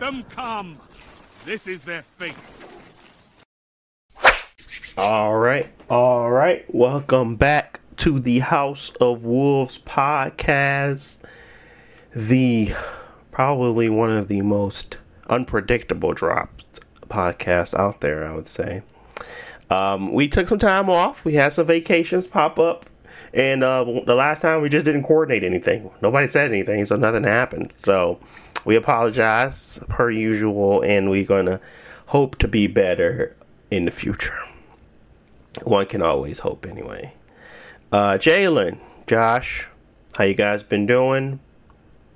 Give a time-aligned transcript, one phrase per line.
[0.00, 0.78] them come.
[1.44, 2.34] This is their fate.
[4.96, 6.64] All right, all right.
[6.74, 11.20] Welcome back to the House of Wolves podcast.
[12.14, 12.74] The
[13.30, 14.96] probably one of the most
[15.28, 16.64] unpredictable drops
[17.08, 18.82] podcast out there, I would say.
[19.68, 21.26] Um, we took some time off.
[21.26, 22.86] We had some vacations pop up.
[23.34, 25.90] And uh, the last time we just didn't coordinate anything.
[26.00, 27.72] Nobody said anything, so nothing happened.
[27.76, 28.18] So
[28.64, 31.60] we apologize per usual, and we're going to
[32.06, 33.36] hope to be better
[33.70, 34.38] in the future.
[35.62, 37.14] One can always hope, anyway.
[37.92, 39.66] Uh, Jalen, Josh,
[40.14, 41.40] how you guys been doing?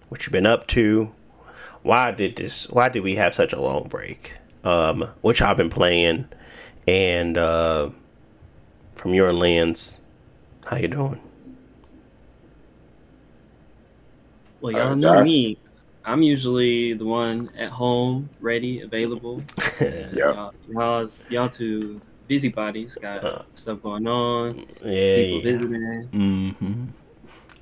[0.08, 1.12] What you been up to?
[1.82, 2.68] Why did this?
[2.70, 4.34] Why did we have such a long break?
[4.62, 6.28] Um, which I've been playing,
[6.86, 7.90] and uh,
[8.94, 10.00] from your lens,
[10.66, 11.20] how you doing?
[14.60, 15.58] Well, y'all know me.
[16.06, 19.42] I'm usually the one at home, ready, available.
[19.80, 20.08] Yeah.
[20.14, 24.58] Y'all, y'all, y'all two busybodies got Uh, stuff going on.
[24.58, 24.64] Yeah,
[25.16, 25.42] people yeah.
[25.42, 26.08] visiting.
[26.12, 26.84] Mm-hmm.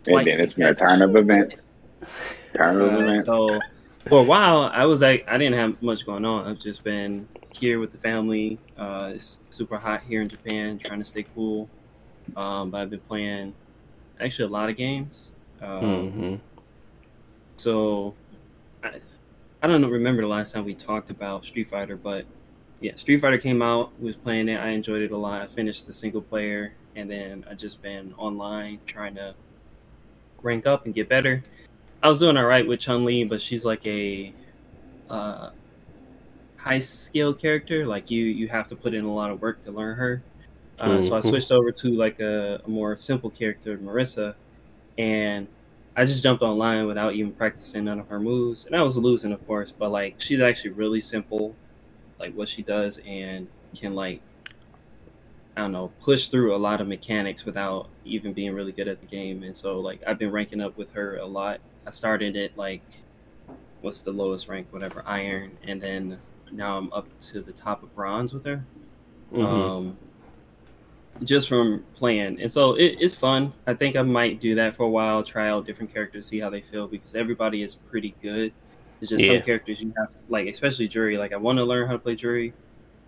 [0.08, 0.68] And then it's a year.
[0.68, 1.62] my turn of events.
[2.54, 3.26] Turn of Uh, events.
[3.26, 3.58] so
[4.06, 6.46] for a while, I was like, I didn't have much going on.
[6.46, 7.26] I've just been
[7.58, 8.58] here with the family.
[8.76, 11.68] Uh, it's super hot here in Japan, trying to stay cool.
[12.36, 13.54] Um, but I've been playing
[14.20, 15.32] actually a lot of games.
[15.62, 16.34] Um, Mm-hmm.
[17.56, 18.14] So
[18.82, 19.00] I,
[19.62, 22.26] I don't know, remember the last time we talked about Street Fighter, but
[22.80, 23.92] yeah, Street Fighter came out.
[23.98, 24.56] We was playing it.
[24.58, 25.42] I enjoyed it a lot.
[25.42, 29.36] I finished the single player, and then I just been online trying to
[30.42, 31.42] rank up and get better.
[32.02, 34.34] I was doing all right with Chun Li, but she's like a
[35.10, 35.50] uh,
[36.56, 37.86] high skill character.
[37.86, 40.24] Like you, you have to put in a lot of work to learn her.
[40.78, 41.28] Uh, So I Mhm.
[41.30, 44.36] switched over to like a, a more simple character, Marisa,
[44.98, 45.48] and
[45.96, 49.32] I just jumped online without even practicing none of her moves, and I was losing,
[49.32, 49.72] of course.
[49.72, 51.54] But like, she's actually really simple,
[52.18, 54.20] like what she does, and can like,
[55.56, 59.00] I don't know, push through a lot of mechanics without even being really good at
[59.00, 59.42] the game.
[59.42, 61.60] And so like, I've been ranking up with her a lot.
[61.86, 62.82] I started at like,
[63.82, 66.18] what's the lowest rank, whatever, iron, and then
[66.50, 68.64] now I'm up to the top of bronze with her
[69.32, 69.46] Mm-hmm.
[69.46, 69.96] um,
[71.24, 72.40] just from playing.
[72.40, 73.52] And so it, it's fun.
[73.66, 76.50] I think I might do that for a while, try out different characters, see how
[76.50, 78.52] they feel because everybody is pretty good.
[79.00, 79.34] It's just Yeah.
[79.38, 81.18] some characters you have to, like, especially Juri.
[81.18, 82.52] Like, I want to learn how to play Juri,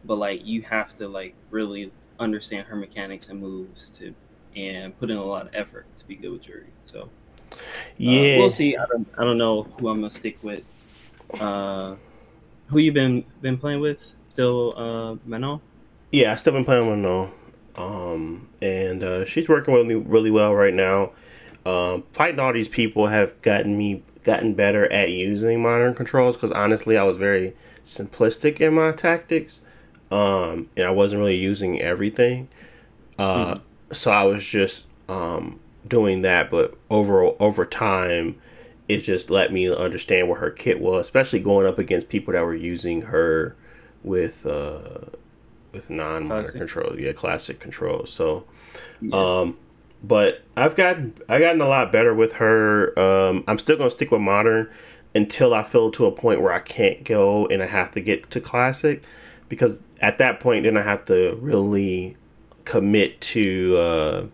[0.04, 4.14] but like, you have to like really understand her mechanics and moves to,
[4.56, 6.66] and put in a lot of effort to be good with Juri.
[6.84, 7.08] So
[7.52, 7.56] uh,
[7.96, 8.38] yeah.
[8.38, 8.76] we'll see.
[8.76, 10.64] I don't, I don't know who I'm gonna stick with.
[11.40, 11.96] Uh,
[12.66, 14.14] who you been been playing with?
[14.28, 15.60] Still, uh, Manon.
[16.10, 17.32] Yeah, I still been playing with No.
[17.76, 21.10] Um, and uh, she's working with me really well right now.
[21.66, 26.52] Um, fighting all these people have gotten me gotten better at using modern controls because
[26.52, 27.54] honestly, I was very
[27.84, 29.60] simplistic in my tactics,
[30.10, 32.48] um, and I wasn't really using everything.
[33.18, 33.58] Uh,
[33.92, 38.36] So I was just um, doing that, but over over time,
[38.88, 42.44] it just let me understand what her kit was, especially going up against people that
[42.44, 43.56] were using her
[44.02, 45.06] with uh,
[45.74, 46.60] with non modern Classic.
[46.60, 48.10] controls, yeah, classic controls.
[48.10, 48.44] So,
[49.12, 49.56] um,
[50.02, 52.98] but I've gotten I gotten a lot better with her.
[52.98, 54.70] Um, I'm still gonna stick with modern
[55.14, 58.30] until I feel to a point where I can't go and I have to get
[58.30, 59.04] to classic,
[59.48, 62.16] because at that point then I have to really
[62.64, 64.26] commit to uh,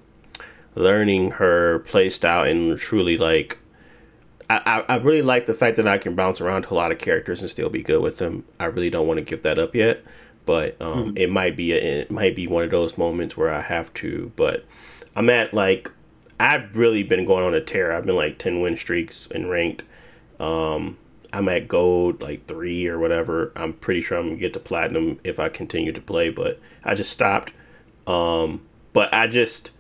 [0.75, 3.59] learning her playstyle and truly like
[4.49, 6.91] I, I I really like the fact that I can bounce around to a lot
[6.93, 8.45] of characters and still be good with them.
[8.59, 10.03] I really don't want to give that up yet,
[10.51, 13.61] but um, it might be a, it might be one of those moments where I
[13.61, 14.33] have to.
[14.35, 14.65] But
[15.15, 15.93] I'm at like
[16.41, 17.93] I've really been going on a tear.
[17.93, 19.85] I've been like ten win streaks and ranked.
[20.41, 20.99] Um,
[21.33, 23.53] I'm at gold like three or whatever.
[23.55, 26.97] I'm pretty sure I'm gonna get to platinum if I continue to play, but I
[26.97, 27.53] just stopped.
[28.09, 28.63] Um,
[28.93, 29.71] but I just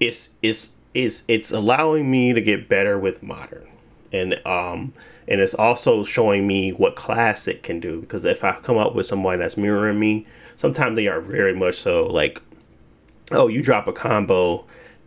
[0.00, 3.68] it's it's it's it's allowing me to get better with modern
[4.12, 4.94] and um
[5.28, 9.06] and it's also showing me what classic can do because if i come up with
[9.06, 10.26] someone that's mirroring me
[10.56, 12.42] sometimes they are very much so like
[13.30, 14.64] oh you drop a combo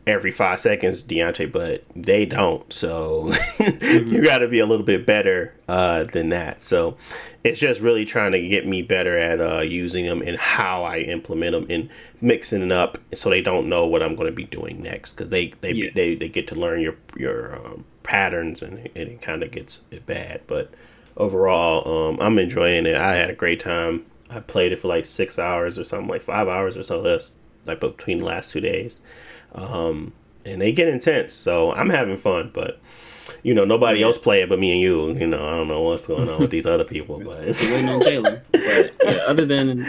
[0.07, 2.71] every five seconds Deontay, but they don't.
[2.73, 6.63] So you got to be a little bit better uh than that.
[6.63, 6.97] So
[7.43, 10.97] it's just really trying to get me better at uh using them and how i
[10.99, 11.89] implement them and
[12.19, 15.13] mixing it up so they don't know what i'm going to be doing next.
[15.13, 15.89] Because they they, Yeah.
[15.93, 19.77] they they get to learn your your um, patterns and, and it kind of gets
[20.05, 20.41] bad.
[20.47, 20.71] But
[21.17, 22.95] overall um i'm enjoying it.
[22.95, 24.05] I had a great time.
[24.29, 27.01] I played it for like six hours or something like five hours or so.
[27.01, 27.33] That's
[27.65, 29.01] like between the last two days
[29.53, 30.13] um
[30.45, 32.79] and they get intense so i'm having fun but
[33.43, 35.13] you know, nobody else play it but me and you.
[35.17, 37.39] You know, I don't know what's going on with these other people, but
[37.71, 38.41] waiting on Jalen.
[38.65, 39.87] But yeah, other than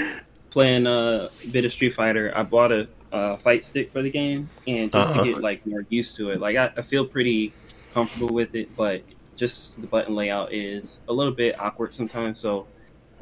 [0.50, 4.10] playing uh, a bit of Street Fighter, I bought a, a fight stick for the
[4.10, 5.22] game, and just Uh-huh.
[5.22, 6.40] to get like more used to it.
[6.40, 7.52] Like I, I feel pretty
[7.92, 9.02] comfortable with it, but
[9.36, 12.40] just the button layout is a little bit awkward sometimes.
[12.40, 12.68] So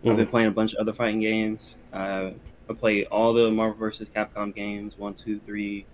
[0.04, 0.30] I've been Mhm.
[0.30, 1.76] playing a bunch of other fighting games.
[1.92, 2.30] Uh,
[2.68, 4.10] I play all the Marvel vs.
[4.10, 5.86] Capcom games, one, two, three,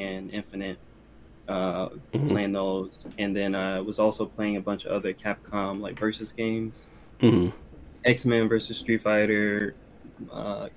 [0.00, 0.78] and Infinite.
[1.48, 2.28] Uh, Mhm.
[2.30, 6.30] Playing those, and then I was also playing a bunch of other Capcom like versus
[6.30, 6.86] games.
[7.20, 7.52] Mhm.
[8.04, 9.74] X Men versus Street Fighter,
[10.30, 10.68] uh,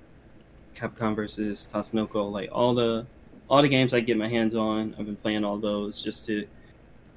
[0.74, 3.06] Capcom versus Tatsunoko, like all the
[3.48, 4.94] all the games I get my hands on.
[4.98, 6.44] I've been playing all those just to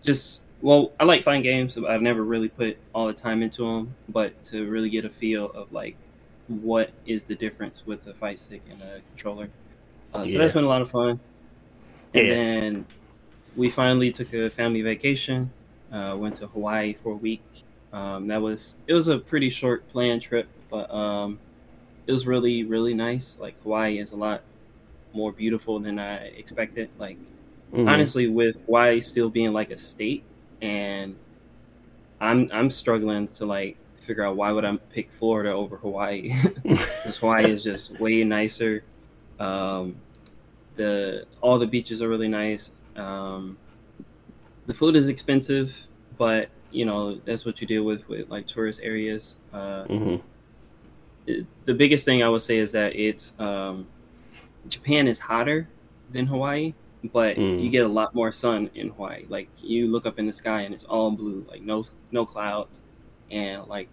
[0.03, 1.75] just well, I like fighting games.
[1.75, 5.09] But I've never really put all the time into them, but to really get a
[5.09, 5.95] feel of like
[6.47, 9.49] what is the difference with a fight stick and a controller.
[10.13, 10.37] Uh, so Yeah.
[10.39, 11.19] that's been a lot of fun.
[12.13, 12.33] And Yeah.
[12.33, 12.85] then
[13.55, 15.51] we finally took a family vacation.
[15.91, 17.41] Uh, went to Hawaii for a week.
[17.91, 21.39] Um, that was it was a pretty short planned trip, but um,
[22.07, 23.37] it was really really nice.
[23.39, 24.43] Like Hawaii is a lot
[25.13, 26.89] more beautiful than I expected.
[26.99, 27.17] Like
[27.73, 27.87] Mhm.
[27.89, 30.23] honestly, with Hawaii still being like a state,
[30.61, 31.15] and
[32.21, 36.29] I'm I'm struggling to like figure out why would I pick Florida over Hawaii
[36.63, 38.83] because Hawaii is just way nicer.
[39.39, 39.95] Um,
[40.79, 42.71] the all the beaches are really nice.
[42.95, 43.57] Um,
[44.65, 45.75] the food is expensive,
[46.17, 49.39] but you know that's what you deal with with like tourist areas.
[49.53, 50.21] Uh, Mhm.
[51.27, 53.85] it- the biggest thing I would say is that it's um,
[54.69, 55.67] Japan is hotter
[56.11, 56.73] than Hawaii,
[57.13, 57.61] but Mm.
[57.61, 59.25] you get a lot more sun in Hawaii.
[59.27, 62.83] Like you look up in the sky and it's all blue, like no no clouds,
[63.31, 63.89] and like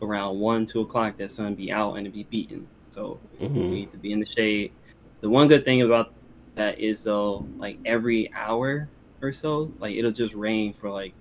[0.00, 2.66] around one two o'clock that sun be out and it be beaten.
[2.86, 3.70] So you Mhm.
[3.70, 4.72] need to be in the shade.
[5.20, 6.12] The one good thing about
[6.54, 8.88] that is though, like every hour
[9.20, 11.14] or so, like it'll just rain for like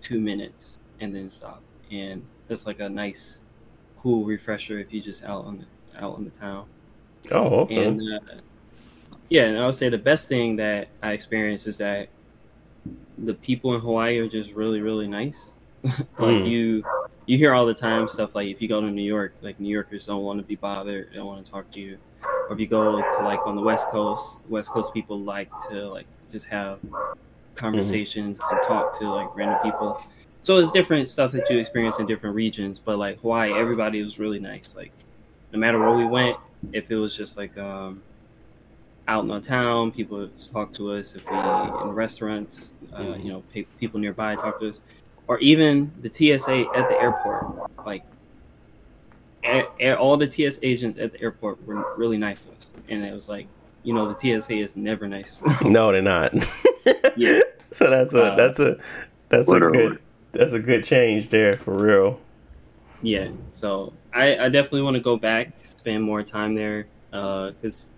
[0.00, 3.40] two minutes and then stop, and that's like a nice,
[3.96, 6.66] cool refresher if you just out on the out on the town.
[7.30, 7.84] Oh, okay.
[7.86, 8.34] And uh,
[9.28, 12.08] yeah, and I would say the best thing that I experienced is that
[13.18, 15.52] the people in Hawaii are just really, really nice.
[15.84, 16.48] like Mm.
[16.48, 16.84] you,
[17.26, 19.68] you hear all the time stuff like if you go to New York, like New
[19.68, 21.98] Yorkers don't want to be bothered, they don't want to talk to you.
[22.24, 25.88] Or if you go to like on the West Coast, West Coast people like to
[25.88, 26.78] like just have
[27.54, 30.02] conversations and talk to like random people.
[30.42, 32.78] So it's different stuff that you experience in different regions.
[32.78, 34.74] But like Hawaii, everybody was really nice.
[34.74, 34.92] Like
[35.52, 36.36] no matter where we went,
[36.72, 38.02] if it was just like um,
[39.08, 41.14] out in the town, people would talk to us.
[41.14, 43.24] If we in restaurants, uh, Mhm.
[43.24, 44.80] you know, pe- people nearby talk to us,
[45.28, 47.46] or even the TSA at the airport.
[47.86, 48.04] Like
[49.44, 53.04] a- a- all the TSA agents at the airport were really nice to us, and
[53.04, 53.46] it was like,
[53.82, 55.42] you know, the TSA is never nice.
[55.64, 56.32] no, they're not.
[57.16, 57.40] Yeah.
[57.70, 58.78] So that's a Uh, that's a
[59.28, 59.78] that's a literally.
[59.78, 59.98] good
[60.32, 62.18] that's a good change there for real.
[63.02, 67.90] Yeah, so I, I definitely want to go back, spend more time there, because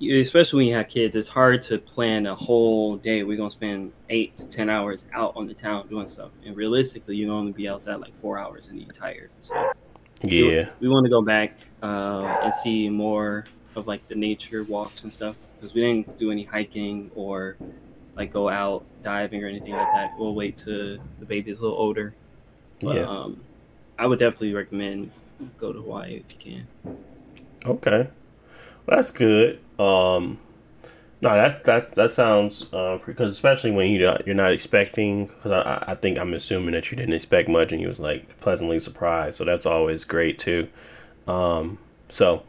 [0.00, 3.22] especially when you have kids, it's hard to plan a whole day.
[3.24, 7.16] We're gonna spend eight to ten hours out on the town doing stuff, and realistically,
[7.16, 9.30] you only be outside like four hours and you're tired.
[9.40, 9.68] So we-
[10.24, 10.68] Yeah.
[10.80, 13.44] we, want to go back uh, and see more
[13.76, 17.56] of like the nature walks and stuff because we didn't do any hiking or
[18.16, 20.12] like go out diving or anything like that.
[20.18, 22.14] We'll wait till the baby's a little older.
[22.80, 23.08] But, Yeah.
[23.08, 23.40] um,
[23.98, 25.10] I would definitely recommend
[25.58, 26.96] go to Hawaii if you can.
[27.66, 28.08] Okay.
[28.86, 29.60] Well, that's good.
[29.78, 30.38] Um
[31.24, 35.26] no, that that that sounds uh, because especially when you you're not expecting.
[35.26, 38.40] Because I, I think I'm assuming that you didn't expect much, and you was like
[38.40, 39.38] pleasantly surprised.
[39.38, 40.68] So that's always great too.
[41.26, 41.78] Um,
[42.08, 42.44] so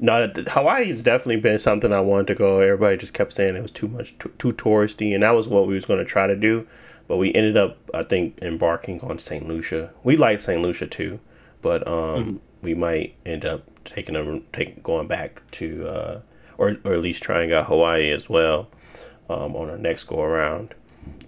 [0.00, 2.60] no, Hawaii has definitely been something I wanted to go.
[2.60, 5.66] Everybody just kept saying it was too much, too, too touristy, and that was what
[5.66, 6.66] we was going to try to do.
[7.08, 9.90] But we ended up, I think, embarking on Saint Lucia.
[10.04, 11.20] We like Saint Lucia too,
[11.62, 16.20] but um, we might end up taking a take going back to, uh,
[16.58, 18.68] or or at least trying out Hawaii as well
[19.30, 20.74] um, on our next go around.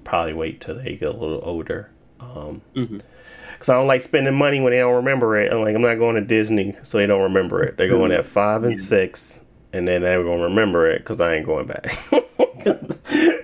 [0.05, 1.91] Probably wait till they get a little older.
[2.21, 3.01] Um, Mhm.
[3.59, 5.53] Cause I don't like spending money when they don't remember it.
[5.53, 7.77] I'm like, I'm not going to Disney, so they don't remember it.
[7.77, 9.43] They're going at five and six,
[9.75, 11.97] and then they're gonna remember it because I ain't going back.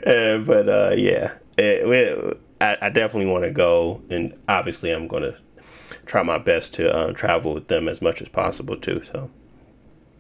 [0.07, 5.09] Uh, but uh, yeah, it, we, I, I definitely want to go, and obviously I'm
[5.09, 5.35] gonna
[6.05, 9.03] try my best to um, travel with them as much as possible too.
[9.11, 9.31] So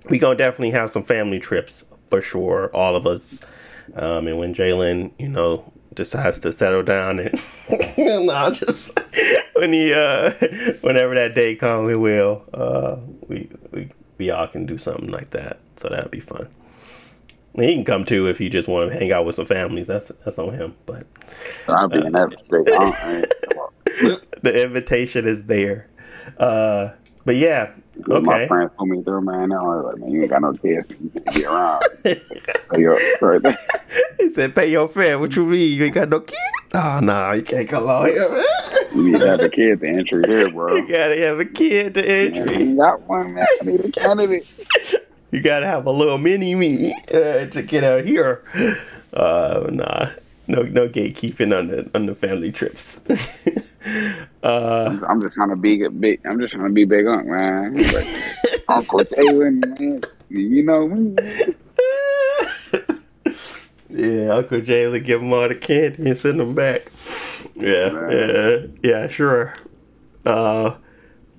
[0.09, 3.41] we gonna definitely have some family trips for sure, all of us.
[3.95, 7.43] Um, and when Jalen, you know, decides to settle down and
[7.99, 8.91] no, just
[9.55, 10.31] when he uh
[10.83, 12.45] whenever that day comes, we will.
[12.55, 12.97] Uh,
[13.27, 16.49] we we we all can do something like that, so that'd be fun.
[17.55, 19.87] He can come too if he just want to hang out with some families.
[19.87, 20.77] That's that's on him.
[20.85, 21.07] But
[21.69, 22.31] I'll be in that.
[24.43, 25.89] The invitation is there.
[26.37, 26.91] Uh,
[27.25, 27.71] but yeah,
[28.07, 29.53] My friends put me through, man.
[29.53, 30.87] I was like, man, you ain't got no kids.
[31.01, 31.83] You can't be around.
[32.77, 33.57] you're right
[34.19, 35.77] he said, "Pay your fare." What you mean?
[35.77, 36.39] You ain't got no kids?
[36.75, 38.45] Oh no, you can't come out here, man.
[38.95, 40.77] You need to have a kid to entry here, bro.
[40.77, 42.65] You gotta have a kid to Man, entry.
[42.65, 43.47] you got one, man.
[43.61, 44.47] I need a candidate.
[45.31, 48.43] You gotta have a little mini me uh, to get out here.
[49.13, 50.11] Uh, nah,
[50.47, 53.01] no, no gatekeeping on the on the family trips.
[54.43, 56.21] Uh, I'm, I'm just trying to be big.
[56.27, 57.75] I'm just trying to be big unk, man.
[57.77, 58.07] Like,
[58.69, 60.03] Uncle Taylor, man.
[60.29, 61.15] You know me.
[63.89, 66.83] yeah, Uncle Jalen give them all the candy and send them back.
[67.55, 69.55] Yeah, yeah, yeah, sure.
[70.25, 70.77] Uh,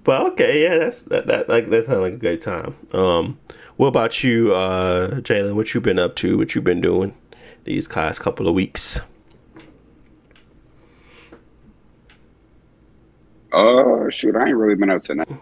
[0.04, 2.76] but okay, yeah, that's that that like that sounds like a good time.
[2.94, 3.40] Um,
[3.76, 5.56] what about you, uh, Jalen?
[5.56, 6.38] What you been up to?
[6.38, 7.14] What you been doing
[7.66, 9.02] these last couple of weeks?
[13.60, 15.40] Oh shoot, I ain't really been up to nothing.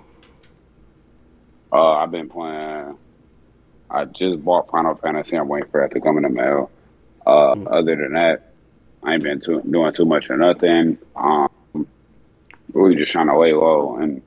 [1.70, 2.98] Uh, I've been playing.
[3.90, 5.36] I just bought Final Fantasy.
[5.36, 6.72] I'm waiting for it to come in the mail.
[7.28, 8.54] Uh, other than that,
[9.04, 10.98] I ain't been too, doing too much or nothing.
[11.18, 11.50] Um,
[12.72, 14.22] really just trying to lay low and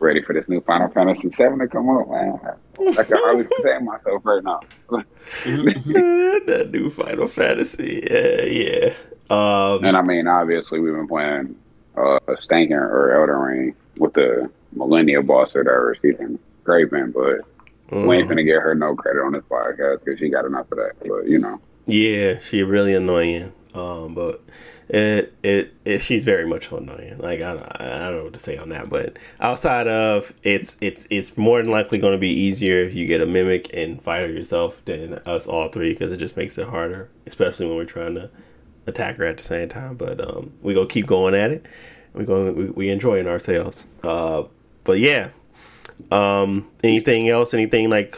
[0.00, 2.38] ready for this new Final Fantasy Seven to come out, man.
[2.98, 4.60] I can hardly contain myself right now.
[5.46, 8.94] that new Final Fantasy, yeah, yeah.
[9.30, 11.56] Um, And I mean, obviously, we've been playing
[11.98, 17.40] uh, Stankin or Elden Ring with the Malenia boss or whatever, Stephen Graven, but
[17.90, 20.78] we ain't gonna get her no credit on this podcast because she got enough of
[20.78, 20.92] that.
[21.00, 23.52] But, you know, yeah, she really annoying.
[23.74, 24.42] Um, but
[24.88, 27.18] it, it it she's very much annoying.
[27.18, 28.88] Like I don't, I don't know what to say on that.
[28.88, 33.06] But outside of it's it's it's more than likely going to be easier if you
[33.06, 36.58] get a mimic and fight her yourself than us all three because it just makes
[36.58, 38.30] it harder, especially when we're trying to
[38.88, 39.96] attack her at the same time.
[39.96, 41.66] But um, we gonna keep going at it.
[42.14, 43.86] We going we, we enjoying ourselves.
[44.02, 44.44] Uh,
[44.84, 45.30] but yeah.
[46.10, 47.52] Um, anything else?
[47.52, 48.16] Anything like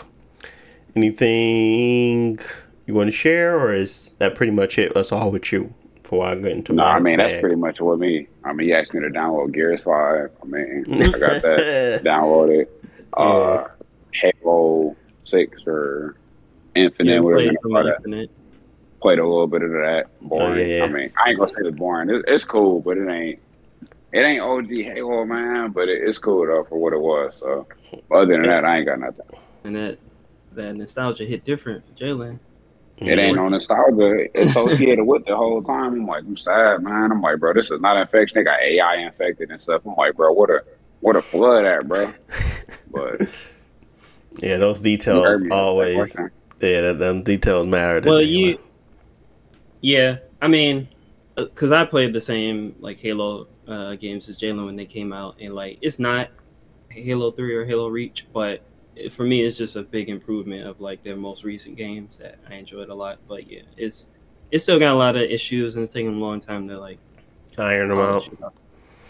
[0.94, 2.38] anything
[2.86, 4.94] you want to share, or is that pretty much it?
[4.94, 5.74] That's all with you.
[6.02, 8.26] Before I get into no, my I mean, that's pretty much what me.
[8.42, 10.30] I mean, you asked me to download Gears 5.
[10.42, 12.66] I mean, I got that downloaded.
[13.12, 13.68] Uh,
[14.12, 16.16] Halo 6 or
[16.74, 17.96] Infinite, Yeah, whatever play you some call that.
[17.98, 18.30] Infinite.
[19.00, 20.06] Played a little bit of that.
[20.24, 20.52] Oh, boring.
[20.52, 20.84] Oh, yeah, yeah.
[20.84, 22.10] I mean, I ain't gonna say it's boring.
[22.10, 23.38] It, it's cool, but it ain't.
[24.12, 27.32] It ain't OG Halo, man, but it, it's cool though for what it was.
[27.38, 27.66] So,
[28.10, 29.26] other than that, I ain't got nothing.
[29.64, 29.98] And that
[30.52, 32.38] that nostalgia hit different for Jalen.
[32.98, 35.94] It ain't no nostalgia associated with the whole time.
[35.94, 37.10] I'm like, I'm sad, man.
[37.10, 38.38] I'm like, bro, this is not infection.
[38.38, 39.82] They got AI infected and stuff.
[39.86, 40.62] I'm like, bro, what a
[41.00, 42.12] what a flood at, bro.
[42.90, 43.22] But
[44.38, 46.16] Yeah, those details always.
[46.60, 48.00] Yeah, them details matter.
[48.02, 48.58] Well, you,
[49.80, 50.88] yeah, I mean,
[51.36, 55.36] because I played the same like Halo uh, games as Jalen when they came out,
[55.40, 56.28] and like it's not
[56.90, 58.60] Halo Three or Halo Reach, but
[58.96, 62.38] it- for me, it's just a big improvement of like their most recent games that
[62.48, 63.18] I enjoyed a lot.
[63.28, 64.08] But yeah, it's
[64.50, 66.98] it's still got a lot of issues, and it's taking a long time to like
[67.56, 68.22] iron them out.
[68.22, 68.54] polish it up.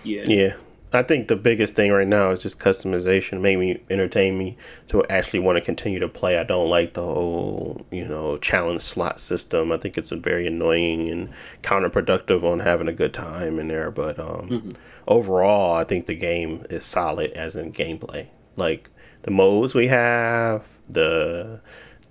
[0.02, 0.56] Yeah, Yeah.
[0.92, 3.40] I think the biggest thing right now is just customization.
[3.40, 4.56] Make me entertain me
[4.88, 6.36] to actually want to continue to play.
[6.36, 9.70] I don't like the whole, you know, challenge slot system.
[9.70, 11.30] I think it's a very annoying and
[11.62, 13.92] counterproductive on having a good time in there.
[13.92, 14.74] But um, Mhm.
[15.06, 18.26] overall, I think the game is solid as in gameplay.
[18.56, 18.90] Like
[19.22, 21.60] the modes we have, the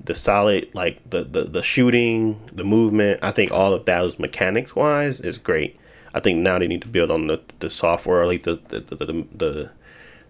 [0.01, 3.19] the solid like the, the the shooting, the movement.
[3.21, 5.75] I think all of those mechanics wise is great.
[6.13, 8.96] I think now they need to build on the the software, like the the the,
[8.96, 9.70] the, the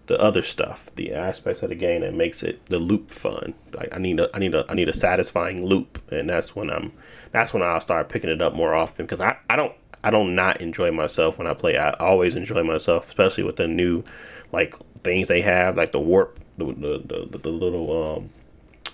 [0.06, 3.54] the other stuff, the aspects of the game that makes it the loop fun.
[3.72, 6.68] Like I need a I need a I need a satisfying loop, and that's when
[6.68, 6.92] I'm
[7.30, 9.72] that's when I'll start picking it up more often because I I don't
[10.02, 11.76] I don't not enjoy myself when I play.
[11.76, 14.02] I always enjoy myself, especially with the new
[14.52, 18.30] like things they have, like the warp, the the the, the little um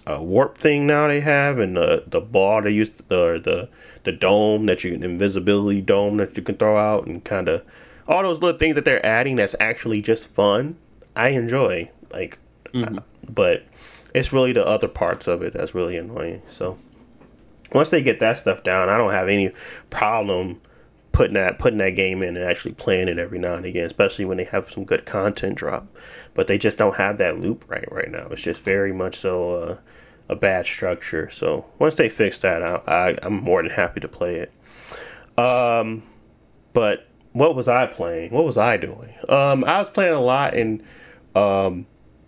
[0.06, 3.68] uh, warp thing now they have, and the the ball they used, the the
[4.04, 7.62] the dome that you invisibility dome that you can throw out, and kind of
[8.08, 10.76] all those little things that they're adding that's actually just fun.
[11.16, 12.38] I enjoy like,
[12.72, 13.02] Mhm.
[13.28, 13.64] but
[14.14, 16.42] it's really the other parts of it that's really annoying.
[16.48, 16.78] So
[17.72, 19.50] once they get that stuff down, I don't have any
[19.90, 20.60] problem
[21.12, 24.24] putting that putting that game in and actually playing it every now and again, especially
[24.24, 25.86] when they have some good content drop.
[26.34, 28.28] But they just don't have that loop right right now.
[28.30, 29.76] It's just very much so uh,
[30.28, 31.30] a bad structure.
[31.30, 34.52] So once they fix that I, I'm more than happy to play it.
[35.38, 36.02] Um,
[36.72, 38.32] but what was I playing?
[38.32, 39.14] What was I doing?
[39.28, 40.82] Um, I was playing a lot in.
[41.34, 41.86] Um,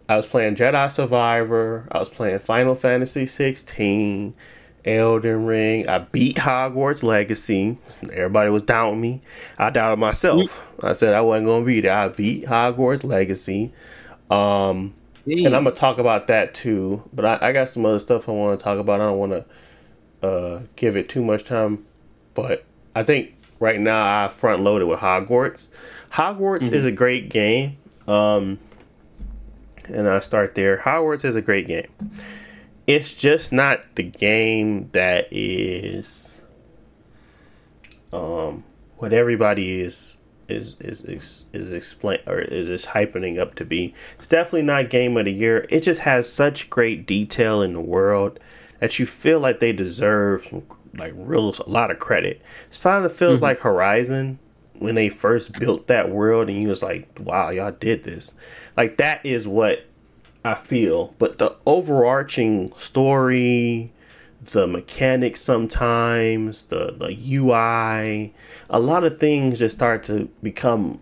[0.09, 1.88] I was playing Jedi Survivor.
[1.90, 4.35] I was playing Final Fantasy 16,
[4.85, 5.88] Elden Ring.
[5.88, 7.78] I beat Hogwarts Legacy.
[8.12, 9.23] Everybody was doubting me.
[9.59, 10.67] I doubted myself.
[10.83, 11.90] I said I wasn't gonna beat it.
[11.90, 13.73] I beat Hogwarts Legacy.
[14.31, 14.95] Um,
[15.28, 17.02] and I'm gonna talk about that too.
[17.12, 19.00] But I, I got some other stuff I want to talk about.
[19.00, 21.85] I don't want to uh, give it too much time.
[22.35, 25.68] But I think right now I front loaded with Hogwarts.
[26.12, 26.75] Hogwarts mm-hmm.
[26.75, 27.76] is a great game.
[28.06, 28.58] Um,
[29.85, 30.78] and I start there.
[30.78, 31.88] Hogwarts is a great game.
[32.87, 36.42] It's just not the game that is
[38.11, 38.64] um
[38.97, 40.16] what everybody is
[40.49, 43.95] is is is, is explain or is is hyping up to be.
[44.19, 45.67] It's definitely not game of the year.
[45.69, 48.40] It just has such great detail in the world
[48.81, 50.62] that you feel like they deserve some,
[50.97, 52.40] like real a lot of credit.
[52.67, 53.45] It's kind of feels mm-hmm.
[53.45, 54.38] like Horizon
[54.78, 58.35] when they first built that world and you was like, wow, y'all did this.
[58.76, 59.85] Like that is what
[60.45, 61.14] I feel.
[61.19, 63.93] But the overarching story,
[64.40, 68.35] the mechanics sometimes, the, the UI,
[68.71, 71.00] a lot of things just start to become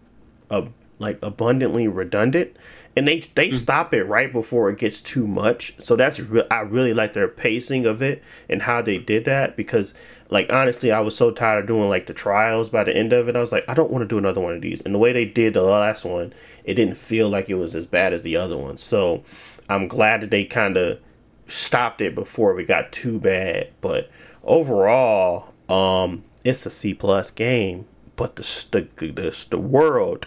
[0.51, 0.65] a,
[0.99, 2.57] like abundantly redundant.
[2.99, 3.59] And they they mm-hmm.
[3.59, 5.75] stop it right before it gets too much.
[5.79, 9.55] So that's re- I really like their pacing of it and how they did that
[9.55, 9.93] because
[10.31, 13.29] like honestly I was so tired of doing like the trials by the end of
[13.29, 13.37] it.
[13.37, 14.81] I was like I don't want to do another one of these.
[14.81, 16.33] And the way they did the last one,
[16.65, 18.79] it didn't feel like it was as bad as the other one.
[18.79, 19.23] So
[19.69, 20.99] I'm glad that they kind of
[21.47, 23.71] stopped it before it got too bad.
[23.81, 24.11] But
[24.43, 27.87] overall, um, it's a C plus game.
[28.17, 30.27] But the the the, the world,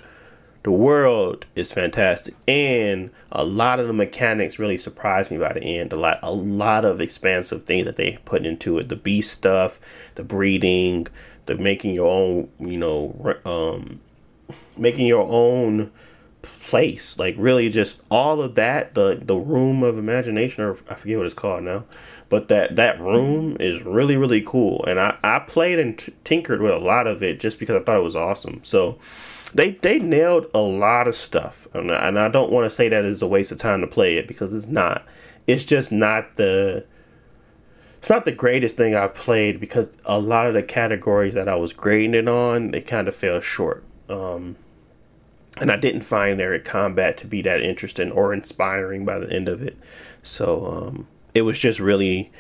[0.64, 5.62] the world is fantastic, and a lot of the mechanics really surprised me by the
[5.62, 5.92] end.
[5.94, 8.90] A lot a lot of expansive things that they put into it.
[8.90, 9.80] The beast stuff,
[10.16, 11.08] the breeding,
[11.48, 14.02] the making your own, you know, um,
[14.78, 15.92] making your own
[16.62, 17.18] place.
[17.18, 18.94] Like really, just all of that.
[18.94, 21.86] The the room of imagination, or I forget what it's called now,
[22.30, 24.84] but that that room is really really cool.
[24.86, 27.84] And I I played and t- tinkered with a lot of it just because I
[27.84, 28.62] thought it was awesome.
[28.64, 29.00] So.
[29.52, 32.88] They, they nailed a lot of stuff, and I, and I don't want to say
[32.88, 35.08] that is a waste of time to play it because it's not.
[35.48, 36.86] It's just not the
[38.00, 41.56] it's not the greatest thing I've played because a lot of the categories that I
[41.56, 43.84] was grading it on, they kind of fell short.
[44.08, 44.56] Um,
[45.58, 49.50] and I didn't find their combat to be that interesting or inspiring by the end
[49.50, 49.78] of it.
[50.24, 52.32] So um, it was just really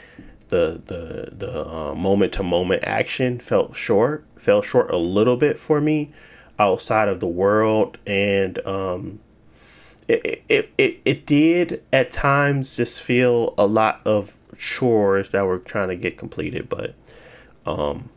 [0.49, 5.79] the the the moment to moment action felt short, fell short a little bit for
[5.81, 6.11] me
[6.57, 9.19] outside of the world, and um,
[10.07, 15.59] it, it it it did at times just feel a lot of chores that were
[15.59, 16.93] trying to get completed, but
[17.65, 18.09] um,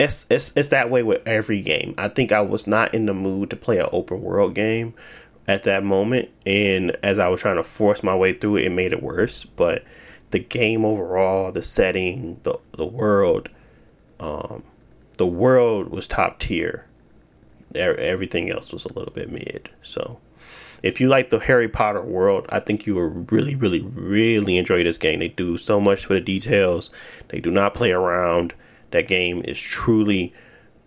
[0.00, 1.94] it's, it's it's that way with every game.
[1.98, 4.94] I think I was not in the mood to play an open world game
[5.46, 8.70] at that moment, and as I was trying to force my way through it, it
[8.70, 9.44] made it worse.
[9.44, 9.84] But
[10.30, 13.50] the game overall, the setting, the the world,
[14.18, 14.62] um,
[15.18, 16.86] the world was top tier.
[17.74, 19.68] Everything else was a little bit mid.
[19.82, 20.18] So,
[20.82, 24.82] if you like the Harry Potter world, I think you will really, really, really enjoy
[24.82, 25.20] this game.
[25.20, 26.90] They do so much for the details.
[27.28, 28.54] They do not play around
[28.90, 30.32] that game is truly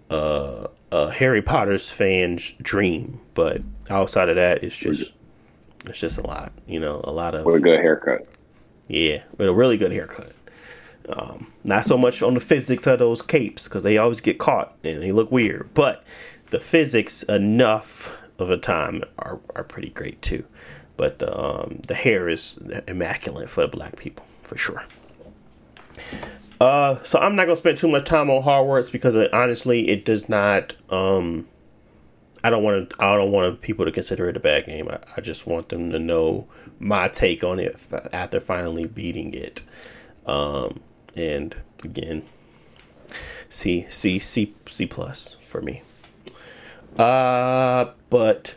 [0.09, 3.19] uh, a Harry Potter's fan's dream.
[3.33, 5.11] But outside of that, it's just
[5.85, 6.51] it's just a lot.
[6.67, 8.27] You know, a lot of with a good haircut.
[8.87, 10.33] Yeah, with a really good haircut.
[11.09, 14.77] Um, not so much on the physics of those capes because they always get caught
[14.83, 15.69] and they look weird.
[15.73, 16.03] But
[16.51, 20.45] the physics enough of a time are, are pretty great too.
[20.95, 24.85] But the um, the hair is immaculate for the black people for sure.
[26.59, 30.05] Uh, so I'm not gonna spend too much time on Hogwarts because it, honestly, it
[30.05, 30.73] does not.
[30.89, 31.47] Um,
[32.43, 33.03] I don't want to.
[33.03, 34.89] I don't want people to consider it a bad game.
[34.89, 36.47] I, I, just want them to know
[36.79, 37.77] my take on it
[38.11, 39.61] after finally beating it.
[40.25, 40.81] Um,
[41.15, 42.23] and again,
[43.49, 45.81] C C C C plus for me.
[46.97, 48.55] Uh, but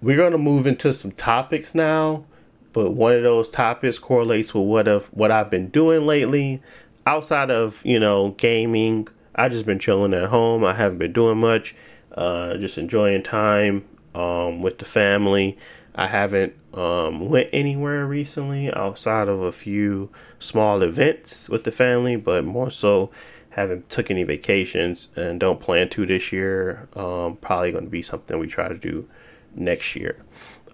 [0.00, 2.24] we're gonna move into some topics now.
[2.72, 6.62] But one of those topics correlates with what of what I've been doing lately
[7.06, 10.64] outside of you know gaming, I just been chilling at home.
[10.64, 11.74] I haven't been doing much.
[12.14, 13.84] Uh, just enjoying time
[14.14, 15.56] um, with the family.
[15.94, 22.16] I haven't um, went anywhere recently outside of a few small events with the family,
[22.16, 23.10] but more so
[23.50, 26.88] haven't took any vacations and don't plan to this year.
[26.96, 29.08] Um, probably going to be something we try to do
[29.54, 30.16] next year,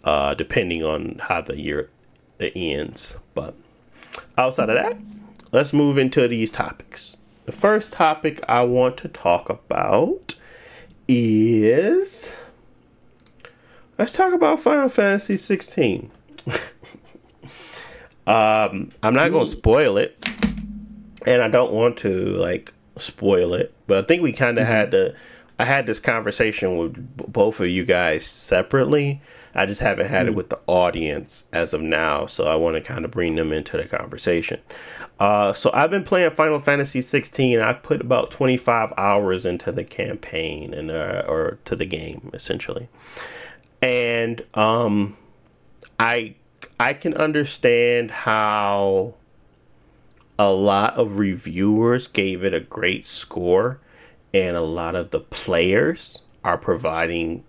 [0.05, 1.91] uh, depending on how the year
[2.41, 3.17] ends.
[3.35, 3.55] But
[4.37, 4.97] outside of that,
[5.52, 7.16] let's move into these topics.
[7.46, 10.34] The first topic I want to talk about
[11.06, 12.37] is
[13.98, 16.11] let's talk about Final Fantasy 16.
[18.26, 20.16] um, I'm not going to spoil it.
[21.26, 24.72] and I don't want to like spoil it, but I think we kind of mm-hmm.
[24.72, 25.14] had to.
[25.58, 29.20] I had this conversation with both of you guys separately.
[29.59, 30.29] I just haven't had mm-hmm.
[30.29, 33.53] it with the audience as of now, so I want to kind of bring them
[33.53, 34.61] into the conversation.
[35.18, 37.61] Uh, so I've been playing Final Fantasy 16.
[37.61, 42.88] I've put about 25 hours into the campaign and uh, or to the game essentially,
[43.83, 45.16] and um,
[45.99, 46.37] I
[46.79, 49.14] I can understand how
[50.38, 53.81] a lot of reviewers gave it a great score,
[54.33, 57.42] and a lot of the players are providing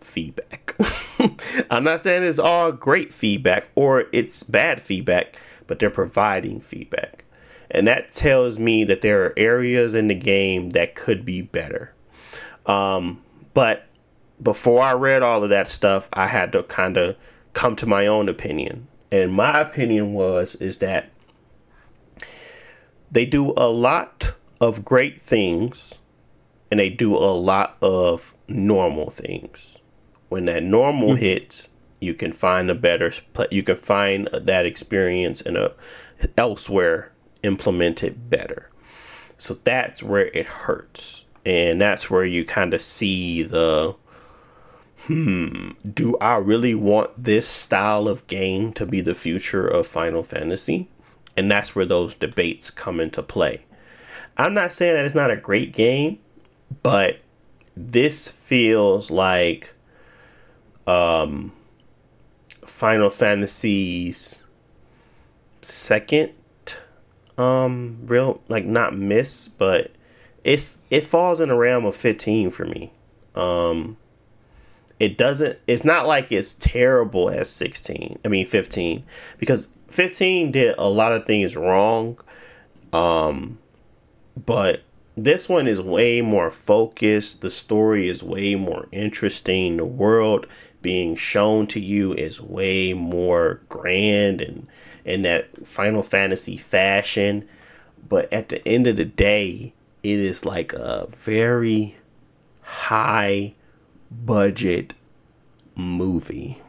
[0.00, 0.65] feedback.
[1.70, 7.24] I'm not saying it's all great feedback or it's bad feedback, but they're providing feedback.
[7.70, 11.92] And that tells me that there are areas in the game that could be better.
[12.64, 13.22] Um,
[13.54, 13.86] but
[14.42, 17.16] before I read all of that stuff, I had to kind of
[17.52, 18.86] come to my own opinion.
[19.10, 21.10] And my opinion was is that
[23.10, 25.98] they do a lot of great things
[26.70, 29.75] and they do a lot of normal things.
[30.28, 31.22] When that normal mm-hmm.
[31.22, 31.68] hits,
[32.00, 33.12] you can find a better
[33.50, 35.72] you can find that experience in a
[36.36, 37.12] elsewhere
[37.42, 38.70] implemented better.
[39.38, 41.24] So that's where it hurts.
[41.44, 43.94] And that's where you kind of see the
[45.06, 50.22] hmm, do I really want this style of game to be the future of Final
[50.22, 50.88] Fantasy?
[51.36, 53.64] And that's where those debates come into play.
[54.36, 56.18] I'm not saying that it's not a great game,
[56.82, 57.18] but
[57.76, 59.72] this feels like
[60.86, 61.52] um,
[62.64, 64.44] Final Fantasy's
[65.62, 66.32] second
[67.38, 69.90] um real like not miss, but
[70.44, 72.92] it's it falls in the realm of 15 for me.
[73.34, 73.96] Um
[74.98, 78.18] it doesn't it's not like it's terrible as 16.
[78.24, 79.04] I mean 15
[79.38, 82.18] because 15 did a lot of things wrong.
[82.92, 83.58] Um,
[84.44, 84.82] but
[85.16, 87.40] this one is way more focused.
[87.40, 89.78] The story is way more interesting.
[89.78, 90.46] The world
[90.82, 94.66] being shown to you is way more grand and
[95.04, 97.48] in that Final Fantasy fashion.
[98.08, 101.96] But at the end of the day, it is like a very
[102.60, 103.54] high
[104.10, 104.92] budget
[105.74, 106.60] movie.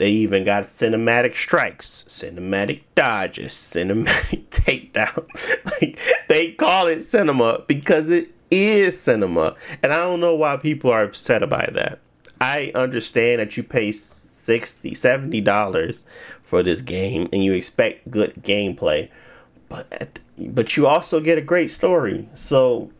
[0.00, 5.28] They even got cinematic strikes, cinematic dodges, cinematic takedown.
[5.66, 9.56] like they call it cinema because it is cinema.
[9.82, 11.98] And I don't know why people are upset about that.
[12.40, 16.06] I understand that you pay 60 70 dollars
[16.42, 19.10] for this game and you expect good gameplay
[19.68, 22.90] but but you also get a great story so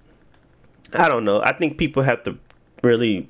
[0.92, 2.36] i don't know i think people have to
[2.84, 3.26] really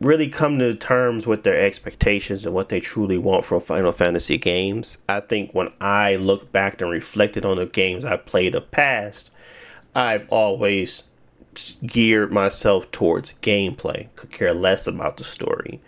[0.00, 4.36] really come to terms with their expectations and what they truly want from Final Fantasy
[4.36, 4.98] games.
[5.08, 9.30] I think when I look back and reflected on the games I played of past,
[9.94, 11.04] I've always
[11.86, 15.80] geared myself towards gameplay, could care less about the story.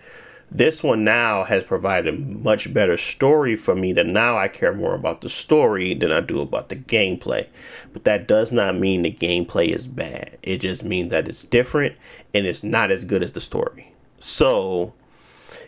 [0.50, 4.94] This one now has provided much better story for me that now I care more
[4.94, 7.48] about the story than I do about the gameplay.
[7.92, 10.38] But that does not mean the gameplay is bad.
[10.42, 11.96] It just means that it's different
[12.32, 13.92] and it's not as good as the story.
[14.20, 14.94] So,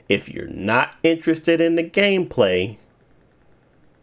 [0.09, 2.77] if you're not interested in the gameplay,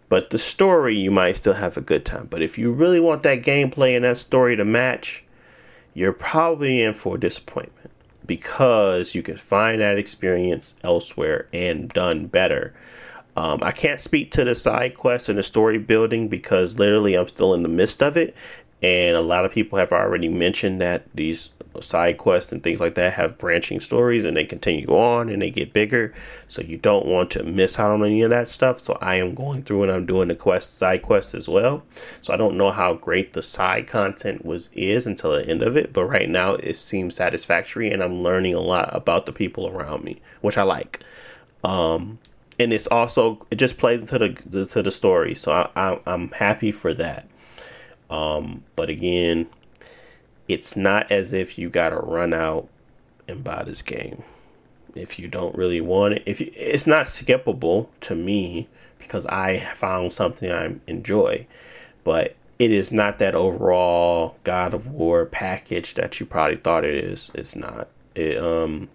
[0.09, 2.27] but the story, you might still have a good time.
[2.29, 5.23] But if you really want that gameplay and that story to match,
[5.93, 7.91] you're probably in for disappointment
[8.25, 12.73] because you can find that experience elsewhere and done better.
[13.35, 17.27] Um, I can't speak to the side quests and the story building because literally I'm
[17.27, 18.35] still in the midst of it.
[18.81, 21.51] And a lot of people have already mentioned that these
[21.81, 25.49] side quests and things like that have branching stories and they continue on and they
[25.49, 26.13] get bigger.
[26.47, 28.79] So you don't want to miss out on any of that stuff.
[28.79, 31.83] So I am going through and I'm doing the quest side quests as well.
[32.21, 35.75] So I don't know how great the side content was is until the end of
[35.77, 39.67] it, but right now it seems satisfactory and I'm learning a lot about the people
[39.67, 41.01] around me, which I like.
[41.63, 42.19] Um,
[42.59, 46.29] and it's also it just plays into the, to the story, so I, I, I'm
[46.31, 47.27] happy for that.
[48.09, 49.47] Um, but again,
[50.47, 52.67] it's not as if you got to run out
[53.27, 54.23] and buy this game
[54.95, 56.23] if you don't really want it.
[56.25, 58.67] If you, it's not skippable to me
[58.99, 61.47] because I found something I enjoy,
[62.03, 66.95] but it is not that overall God of War package that you probably thought it
[66.95, 67.31] is.
[67.33, 67.87] It's not.
[68.15, 68.89] It um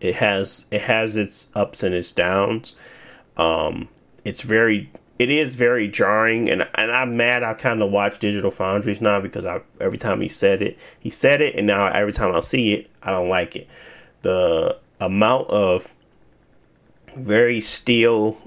[0.00, 2.76] it has it has its ups and its downs.
[3.36, 3.88] Um
[4.24, 7.42] it's very it is very jarring, and and I'm mad.
[7.42, 11.10] I kind of watch Digital Foundry's now because I every time he said it, he
[11.10, 13.68] said it, and now every time I see it, I don't like it.
[14.22, 15.88] The amount of
[17.14, 18.38] very steel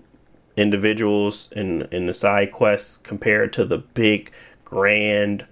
[0.58, 4.32] individuals in in the side quests compared to the big
[4.66, 5.46] grand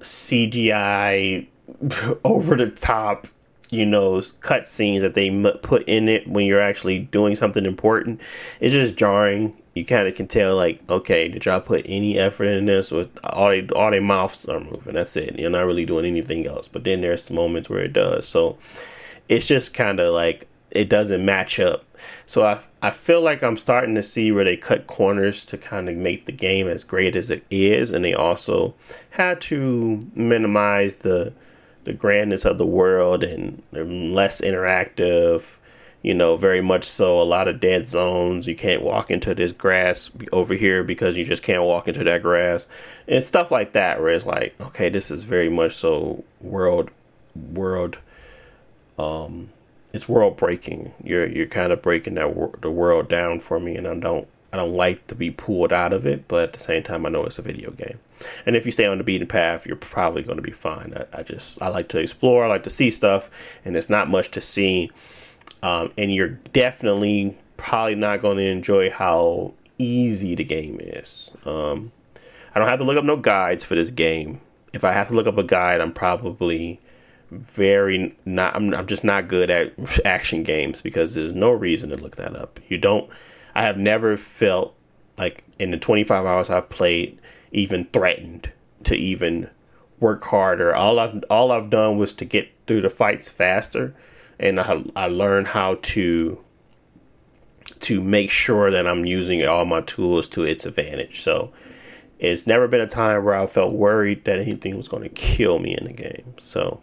[0.00, 1.46] CGI
[2.24, 3.28] over the top
[3.70, 5.30] you know cutscenes that they
[5.62, 8.20] put in it when you're actually doing something important
[8.60, 12.44] it's just jarring you kind of can tell like okay did y'all put any effort
[12.44, 15.84] in this with all they all their mouths are moving that's it you're not really
[15.84, 16.68] doing anything else.
[16.68, 18.26] But then there's moments where it does.
[18.26, 18.56] So
[19.28, 21.84] it's just kind of like it doesn't match up.
[22.24, 25.88] So I, I feel like i'm starting to see where they cut corners to kind
[25.88, 27.90] of make the game as great as it is.
[27.90, 28.74] And they also
[29.10, 31.32] had to minimize the
[31.84, 35.56] the grandness of the world and they're less interactive
[36.02, 39.52] you know very much so a lot of dead zones you can't walk into this
[39.52, 42.66] grass over here because you just can't walk into that grass
[43.08, 46.90] and stuff like that where it's like okay this is very much so world
[47.34, 47.98] world
[48.98, 49.48] um
[49.92, 53.76] it's world breaking you're you're kind of breaking that wor- the world down for me
[53.76, 56.58] and I don't I don't like to be pulled out of it, but at the
[56.58, 57.98] same time, I know it's a video game.
[58.44, 60.92] And if you stay on the beaten path, you're probably going to be fine.
[60.94, 63.30] I, I just I like to explore, I like to see stuff,
[63.64, 64.90] and it's not much to see.
[65.62, 71.32] Um, and you're definitely probably not going to enjoy how easy the game is.
[71.44, 71.92] Um,
[72.54, 74.40] I don't have to look up no guides for this game.
[74.72, 76.80] If I have to look up a guide, I'm probably
[77.30, 78.54] very not.
[78.54, 79.72] I'm, I'm just not good at
[80.04, 82.60] action games because there's no reason to look that up.
[82.68, 83.10] You don't
[83.54, 84.74] I have never felt
[85.18, 87.18] like in the 25 hours I've played
[87.52, 88.50] even threatened
[88.84, 89.50] to even
[90.00, 90.74] work harder.
[90.74, 93.94] All I've all I've done was to get through the fights faster,
[94.42, 96.38] and I I learned how to
[97.80, 101.22] to make sure that I'm using all my tools to its advantage.
[101.22, 101.52] So
[102.18, 105.58] it's never been a time where I felt worried that anything was going to kill
[105.58, 106.34] me in the game.
[106.38, 106.80] So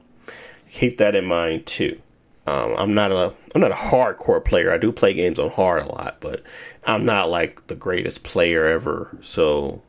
[0.70, 2.02] keep that in mind too.
[2.48, 4.74] Um, I'm not a I'm not a hardcore player.
[4.74, 6.44] I do play games on hard a lot, but
[6.86, 9.16] I'm not like the greatest player ever.
[9.22, 9.82] So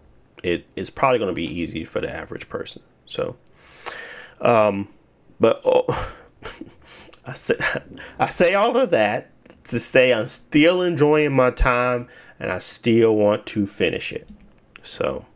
[0.43, 2.83] it it's probably going to be easy for the average person.
[3.07, 3.37] So,
[4.41, 4.89] um,
[5.39, 6.13] but oh,
[7.31, 7.55] I say
[8.19, 9.31] I say all of that
[9.65, 14.29] to say I'm still enjoying my time and I still want to finish it.
[14.83, 15.27] So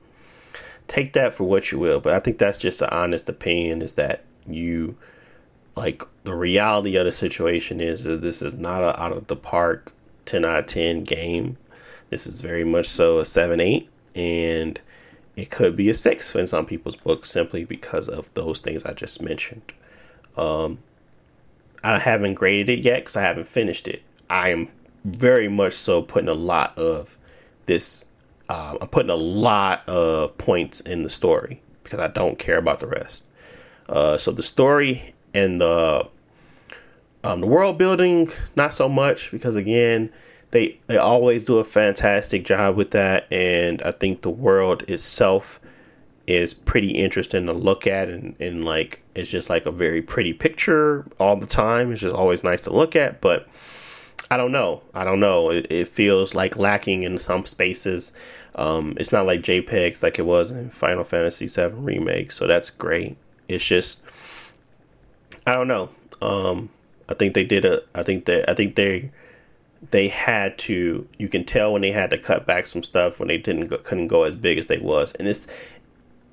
[0.88, 2.00] take that for what you will.
[2.00, 3.80] But I think that's just an honest opinion.
[3.80, 4.96] Is that you
[5.76, 9.36] like the reality of the situation is that this is not a out of the
[9.36, 9.92] park
[10.24, 11.58] 10 out of 10 game.
[12.10, 14.80] This is very much so a 7 8, and
[15.36, 18.92] it could be a 6 in some people's books simply because of those things I
[18.92, 19.72] just mentioned.
[20.36, 20.78] Um,
[21.84, 24.02] I haven't graded it yet because I haven't finished it.
[24.30, 24.68] I am
[25.04, 27.18] very much so putting a lot of
[27.66, 28.06] this,
[28.48, 32.78] uh, I'm putting a lot of points in the story because I don't care about
[32.78, 33.22] the rest.
[33.88, 36.08] Uh, so the story and the
[37.22, 40.10] um, the world building not so much because again
[40.50, 45.60] they they always do a fantastic job with that and I think the world itself
[46.26, 50.32] is pretty interesting to look at and, and like it's just like a very pretty
[50.32, 53.46] picture all the time it's just always nice to look at but
[54.30, 58.12] I don't know I don't know it, it feels like lacking in some spaces
[58.54, 62.70] um, it's not like JPEGs like it was in Final Fantasy VII remake so that's
[62.70, 63.16] great
[63.48, 64.00] it's just
[65.46, 65.90] I don't know.
[66.22, 66.70] Um,
[67.08, 67.82] I think they did a.
[67.94, 69.10] I think that I think they
[69.90, 71.06] they had to.
[71.18, 73.78] You can tell when they had to cut back some stuff when they didn't go,
[73.78, 75.46] couldn't go as big as they was, and it's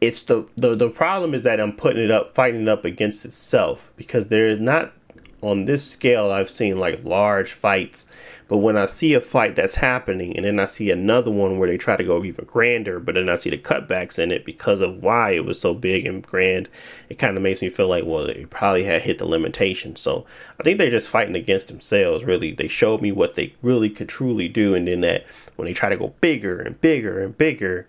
[0.01, 3.23] it's the the the problem is that I'm putting it up, fighting it up against
[3.23, 4.93] itself because there is not
[5.41, 8.07] on this scale I've seen like large fights,
[8.47, 11.67] but when I see a fight that's happening and then I see another one where
[11.67, 14.81] they try to go even grander, but then I see the cutbacks in it because
[14.81, 16.69] of why it was so big and grand,
[17.09, 19.95] it kind of makes me feel like well they probably had hit the limitation.
[19.95, 20.25] So
[20.59, 22.23] I think they're just fighting against themselves.
[22.23, 25.25] Really, they showed me what they really could truly do, and then that
[25.57, 27.87] when they try to go bigger and bigger and bigger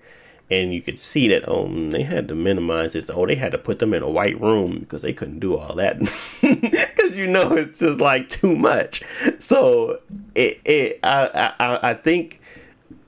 [0.53, 3.09] and you could see that oh they had to minimize this.
[3.11, 5.75] Oh they had to put them in a white room because they couldn't do all
[5.77, 5.99] that.
[6.43, 9.03] Because you know it's just like too much.
[9.39, 10.01] So
[10.35, 12.41] it, it I, I i think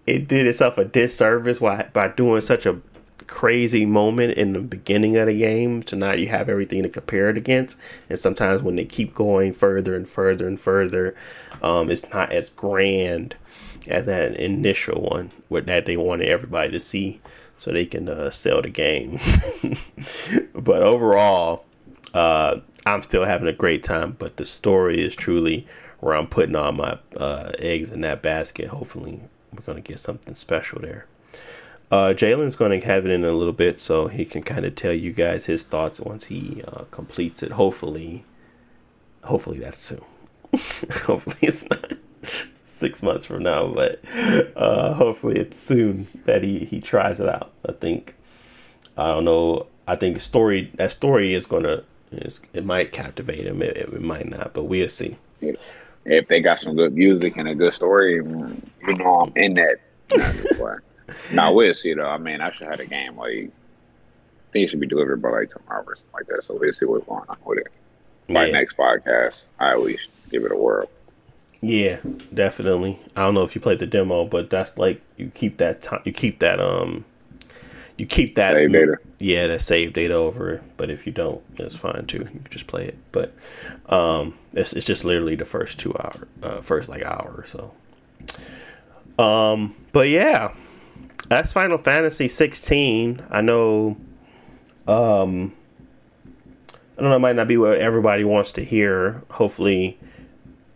[0.07, 2.81] it did itself a disservice by, by doing such a
[3.27, 7.31] crazy moment in the beginning of the game to not you have everything to compare
[7.31, 7.79] it against.
[8.09, 11.15] And sometimes when they keep going further and further and further
[11.63, 13.37] um, it's not as grand
[13.89, 17.21] as that initial one with that they wanted everybody to see
[17.57, 19.19] so they can uh, sell the game.
[20.55, 21.65] but overall,
[22.13, 24.17] uh, I'm still having a great time.
[24.19, 25.67] But the story is truly
[26.01, 28.69] where I'm putting all my uh, eggs in that basket.
[28.69, 29.21] Hopefully,
[29.53, 31.07] we're gonna get something special there.
[31.91, 34.75] Uh, Jalen's going to have it in a little bit, so he can kind of
[34.75, 37.53] tell you guys his thoughts once he uh, completes it.
[37.53, 38.25] Hopefully,
[39.23, 40.01] hopefully that's soon.
[41.05, 41.93] hopefully it's not
[42.75, 44.01] six months from now, but
[44.57, 47.53] uh, hopefully it's soon that he he tries it out.
[47.67, 48.15] I think
[48.97, 49.67] I don't know.
[49.87, 53.63] I think the story that story is gonna is it might captivate him.
[53.63, 55.17] It, it might not, but we'll see.
[56.07, 59.77] If they got some good music and a good story, you know I'm in that.
[61.33, 62.09] now we'll see though.
[62.09, 63.51] I mean, I should have a game like
[64.53, 66.45] it should be delivered by like tomorrow or something like that.
[66.45, 67.69] So we'll see what's going on with it.
[68.29, 68.53] My yeah.
[68.53, 70.89] next podcast, I at least give it a whirl.
[71.67, 72.01] Yeah,
[72.33, 73.01] definitely.
[73.17, 76.03] I don't know if you played the demo, but that's like you keep that time.
[76.05, 77.07] You keep that um
[77.97, 78.97] you keep that save data.
[79.19, 80.61] Yeah, that save data over.
[80.77, 82.19] But if you don't, it's fine too.
[82.19, 82.99] You can just play it.
[83.13, 83.35] But
[83.89, 87.73] um, it's it's just literally the first two hour, uh, first like hour or so.
[89.23, 90.53] Um, but yeah,
[91.29, 93.25] that's Final Fantasy 16.
[93.31, 93.97] I know.
[94.87, 95.55] Um,
[96.99, 97.17] I don't know.
[97.17, 99.23] It might not be what everybody wants to hear.
[99.31, 99.99] Hopefully,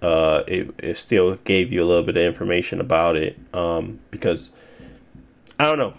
[0.03, 3.39] uh, it it still gave you a little bit of information about it.
[3.53, 4.53] Um, because
[5.59, 5.95] I don't know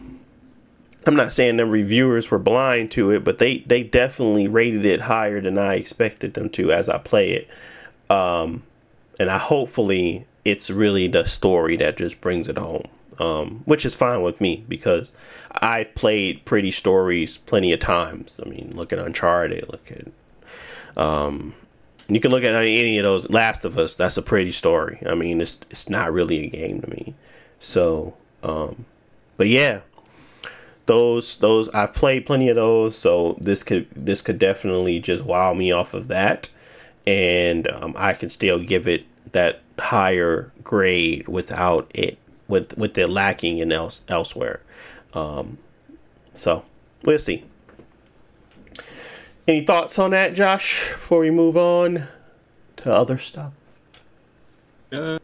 [1.06, 5.02] I'm not saying the reviewers were blind to it, but they they definitely rated it
[5.02, 7.50] higher than I expected them to as I play it.
[8.14, 8.64] Um,
[9.20, 12.88] and I hopefully it's really the story that just brings it home.
[13.18, 15.12] Um, which is fine with me because
[15.52, 18.40] I've played pretty stories plenty of times.
[18.46, 20.08] I mean, look at Uncharted, look at
[20.96, 21.54] um,
[22.10, 23.30] you can look at any of those.
[23.30, 25.02] Last of Us, that's a pretty story.
[25.06, 27.16] I mean, it's it's not really a game to me.
[27.60, 28.86] So, um,
[29.38, 29.82] but yeah,
[30.86, 35.54] those those I've played plenty of those, so this could this could definitely just wow
[35.54, 36.50] me off of that,
[37.06, 42.18] and um, I can still give it that higher grade without it
[42.48, 44.62] with with the lacking in else elsewhere.
[45.14, 45.60] Um,
[46.34, 46.66] so
[47.04, 47.46] we'll see.
[49.50, 50.92] Any thoughts on that, Josh?
[50.92, 52.08] Before we move on
[52.76, 53.52] to other stuff.
[54.92, 55.18] Uh,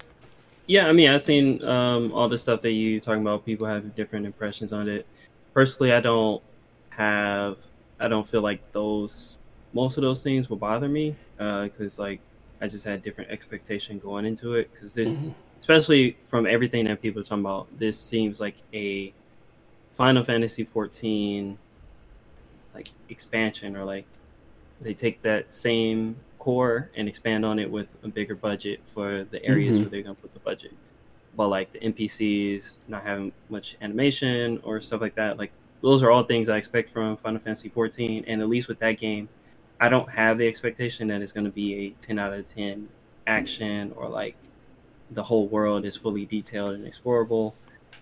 [0.66, 3.46] yeah, I mean, I've seen um, all the stuff that you talking about.
[3.46, 5.06] People have different impressions on it
[5.54, 6.42] personally, I don't
[6.90, 7.58] have,
[8.00, 9.38] I don't feel like those,
[9.74, 12.20] most of those things will bother me because uh, like
[12.62, 15.60] I just had different expectation going into it because this, mm-hmm.
[15.60, 19.14] especially from everything that people are talking about, this seems like a
[19.94, 21.60] Final Fantasy 14
[22.76, 24.06] like expansion or like
[24.82, 29.44] they take that same core and expand on it with a bigger budget for the
[29.44, 29.84] areas mm-hmm.
[29.84, 30.74] where they're gonna put the budget
[31.36, 35.38] but like the NPCs not having much animation or stuff like that.
[35.38, 38.80] Like those are all things I expect from Final Fantasy 14, and at least with
[38.80, 39.30] that game,
[39.80, 42.88] I don't have the expectation that it's going to be a 10 out of 10
[43.28, 44.36] action or like
[45.12, 47.54] the whole world is fully detailed and explorable.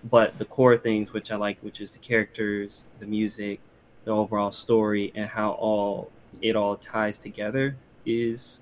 [0.10, 3.60] But the core things, which I like, which is the characters, the music,
[4.06, 6.12] the overall story, and how all
[6.42, 8.62] it all ties together, is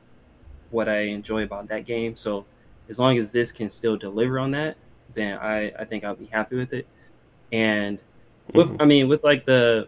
[0.69, 2.15] what I enjoy about that game.
[2.15, 2.45] So
[2.89, 4.77] as long as this can still deliver on that,
[5.13, 6.87] then I, I think I'll be happy with it.
[7.51, 7.99] And
[8.53, 8.81] with, mm-hmm.
[8.81, 9.87] I mean, with like the,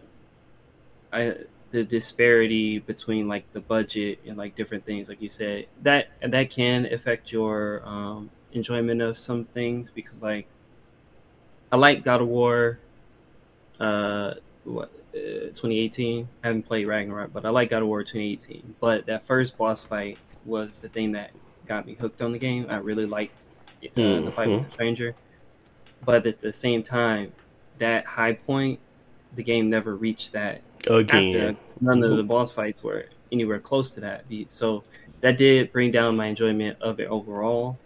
[1.12, 1.36] I,
[1.70, 6.48] the disparity between like the budget and like different things, like you said, that that
[6.48, 10.46] can affect your um, enjoyment of some things because like
[11.72, 12.78] I like God of War,
[13.80, 16.28] uh, what 2018.
[16.42, 18.74] I haven't played Ragnarok, but I like God of War 2018.
[18.80, 21.30] But that first boss fight was the thing that
[21.66, 22.66] got me hooked on the game.
[22.68, 23.46] I really liked
[23.82, 24.24] uh, mm-hmm.
[24.24, 25.14] the fight with the stranger,
[26.04, 27.32] but at the same time,
[27.78, 28.78] that high point,
[29.36, 30.62] the game never reached that.
[30.86, 34.52] Again, none of the boss fights were anywhere close to that beat.
[34.52, 34.84] So
[35.20, 37.78] that did bring down my enjoyment of it overall.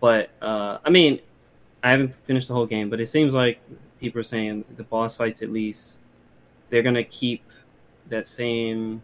[0.00, 1.20] But uh, I mean,
[1.82, 3.60] I haven't finished the whole game, but it seems like
[4.00, 6.00] people are saying the boss fights at least
[6.74, 7.40] they're gonna keep
[8.08, 9.00] that same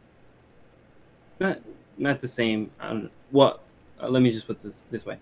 [1.39, 1.61] not
[1.99, 3.63] not the same um, what
[4.03, 5.17] uh, let me just put this this way: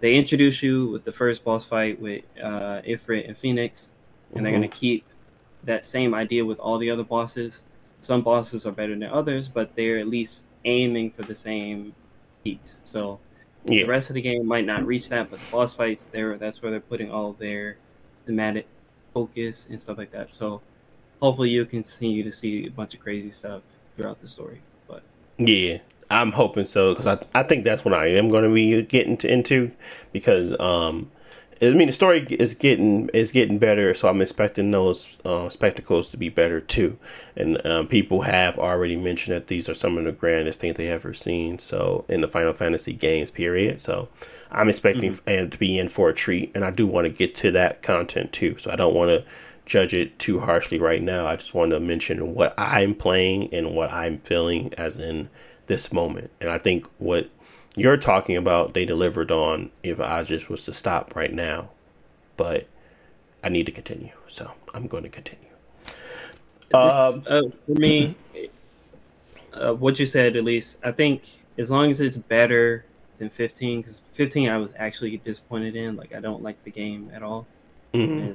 [0.00, 3.92] they introduce you with the first boss fight with uh, Ifrit and Phoenix,
[4.30, 4.42] and mm-hmm.
[4.42, 5.04] they're gonna keep
[5.62, 7.66] that same idea with all the other bosses.
[8.00, 11.94] Some bosses are better than others, but they're at least aiming for the same
[12.42, 12.80] peaks.
[12.82, 13.20] So
[13.64, 13.84] yeah.
[13.84, 16.62] the rest of the game might not reach that, but the boss fights, there that's
[16.62, 17.76] where they're putting all their
[18.26, 18.66] thematic
[19.14, 20.32] focus and stuff like that.
[20.32, 20.62] So
[21.22, 23.62] hopefully you'll continue to see a bunch of crazy stuff
[23.94, 24.60] throughout the story.
[24.88, 25.02] But
[25.38, 25.78] yeah,
[26.10, 29.16] I'm hoping so because I, I think that's what I am going to be getting
[29.18, 29.70] to, into
[30.12, 31.10] because um
[31.62, 36.10] I mean the story is getting is getting better so I'm expecting those uh, spectacles
[36.10, 36.98] to be better too
[37.36, 40.88] and um, people have already mentioned that these are some of the grandest things they
[40.88, 44.08] ever seen so in the Final Fantasy games period so
[44.50, 45.30] I'm expecting mm-hmm.
[45.30, 47.80] and to be in for a treat and I do want to get to that
[47.80, 49.24] content too so I don't want to
[49.72, 53.74] judge it too harshly right now I just want to mention what I'm playing and
[53.74, 55.30] what I'm feeling as in
[55.66, 56.30] this moment.
[56.42, 57.30] And I think what
[57.74, 61.70] you're talking about they delivered on if I just was to stop right now,
[62.36, 62.66] but
[63.42, 65.48] I need to continue, so I'm going to continue.
[66.74, 68.14] Um, uh, for me,
[69.54, 71.22] uh, what you said at least, I think
[71.56, 72.84] as long as it's better
[73.16, 75.96] than 15, because 15 I was actually disappointed in.
[75.96, 77.46] Like I don't like the game at all.
[77.94, 78.32] Mm-hmm.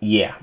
[0.00, 0.34] yeah,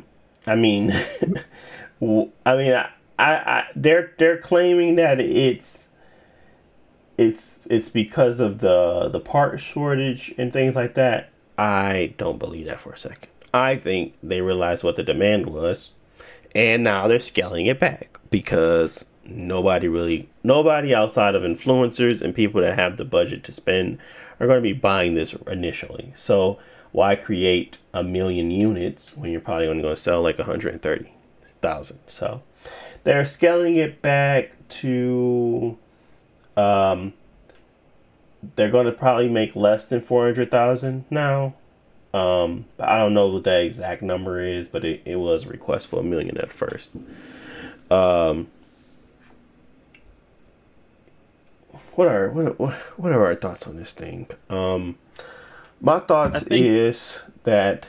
[0.47, 0.91] I mean,
[2.01, 5.89] I mean, I, I, they're they're claiming that it's
[7.21, 11.29] it's it's because of the the part shortage and things like that.
[11.57, 13.27] I don't believe that for a second.
[13.53, 15.93] I think they realized what the demand was,
[16.55, 22.61] and now they're scaling it back because nobody really, nobody outside of influencers and people
[22.61, 23.99] that have the budget to spend
[24.39, 26.13] are going to be buying this initially.
[26.15, 26.57] So
[26.91, 31.99] why create a million units when you're probably only going to sell like 130,000?
[32.07, 32.41] So
[33.03, 35.77] they're scaling it back to
[36.57, 37.13] um,
[38.55, 41.53] they're going to probably make less than 400,000 now.
[42.13, 45.49] Um, but I don't know what that exact number is, but it, it was a
[45.49, 46.91] request for a million at first.
[47.89, 48.47] Um,
[51.95, 54.27] what are what, what what are our thoughts on this thing?
[54.49, 54.97] Um,
[55.79, 57.87] my thoughts think- is that,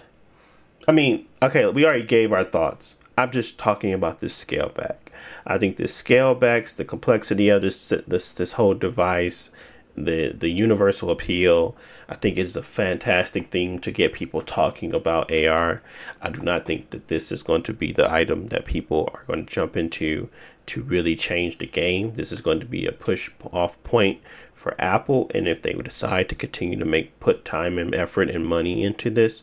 [0.87, 2.97] I mean, okay, we already gave our thoughts.
[3.19, 5.02] I'm just talking about this scale back.
[5.47, 9.51] I think the scale backs the complexity of this this this whole device
[9.95, 11.77] the the universal appeal
[12.09, 15.83] i think is a fantastic thing to get people talking about ar
[16.23, 19.25] i do not think that this is going to be the item that people are
[19.27, 20.31] going to jump into
[20.67, 22.15] to really change the game.
[22.15, 24.21] This is going to be a push off point
[24.55, 28.47] for apple and if they decide to continue to make put time and effort and
[28.47, 29.43] money into this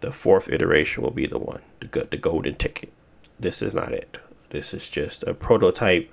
[0.00, 2.92] the fourth iteration will be the one the, the golden ticket.
[3.38, 4.18] This is not it
[4.52, 6.10] this is just a prototype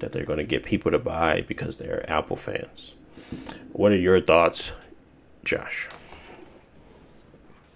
[0.00, 2.94] that they're going to get people to buy because they're apple fans
[3.72, 4.72] what are your thoughts,
[5.44, 5.88] Josh?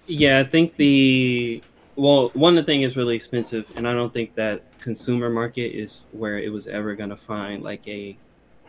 [0.06, 1.62] Yeah, I think the
[1.96, 6.02] well, one the thing is really expensive, and I don't think that consumer market is
[6.12, 8.16] where it was ever going to find like a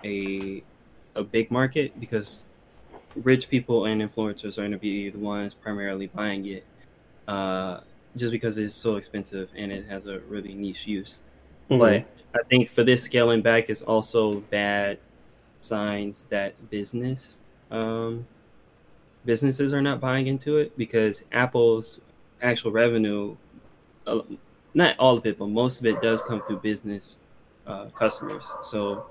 [0.03, 0.63] a
[1.15, 2.45] a big market because
[3.15, 6.65] rich people and influencers are going to be the ones primarily buying it,
[7.27, 7.79] uh,
[8.15, 11.21] just because it's so expensive and it has a really niche use.
[11.69, 11.79] Mm-hmm.
[11.79, 14.99] But I think for this scaling back is also bad
[15.61, 17.41] signs that business
[17.71, 18.25] um,
[19.25, 21.99] businesses are not buying into it because Apple's
[22.41, 23.35] actual revenue,
[24.07, 24.21] uh,
[24.73, 27.19] not all of it, but most of it does come through business
[27.67, 28.51] uh, customers.
[28.63, 29.05] So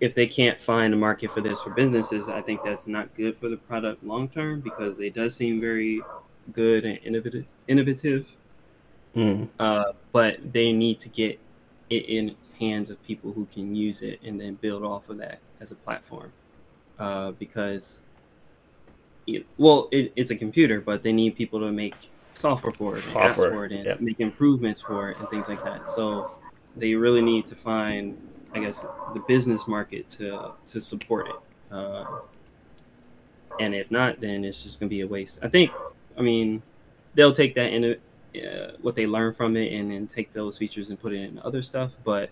[0.00, 3.36] if they can't find a market for this for businesses, I think that's not good
[3.36, 6.02] for the product long term because it does seem very
[6.52, 7.46] good and innovative.
[7.68, 8.30] Innovative,
[9.14, 9.48] mm.
[9.58, 11.38] uh, but they need to get
[11.90, 15.38] it in hands of people who can use it and then build off of that
[15.60, 16.32] as a platform.
[16.98, 18.02] Uh, because,
[19.26, 21.94] it, well, it, it's a computer, but they need people to make
[22.32, 24.00] software for it, software, for it, and yep.
[24.00, 25.86] make improvements for it, and things like that.
[25.86, 26.38] So
[26.76, 28.16] they really need to find,
[28.54, 31.36] I guess, the business market to to support it.
[31.70, 32.20] Uh,
[33.60, 35.38] and if not, then it's just going to be a waste.
[35.42, 35.70] I think,
[36.18, 36.62] I mean,
[37.14, 37.96] they'll take that in
[38.44, 41.38] uh, what they learn from it and then take those features and put it in
[41.40, 41.96] other stuff.
[42.04, 42.30] But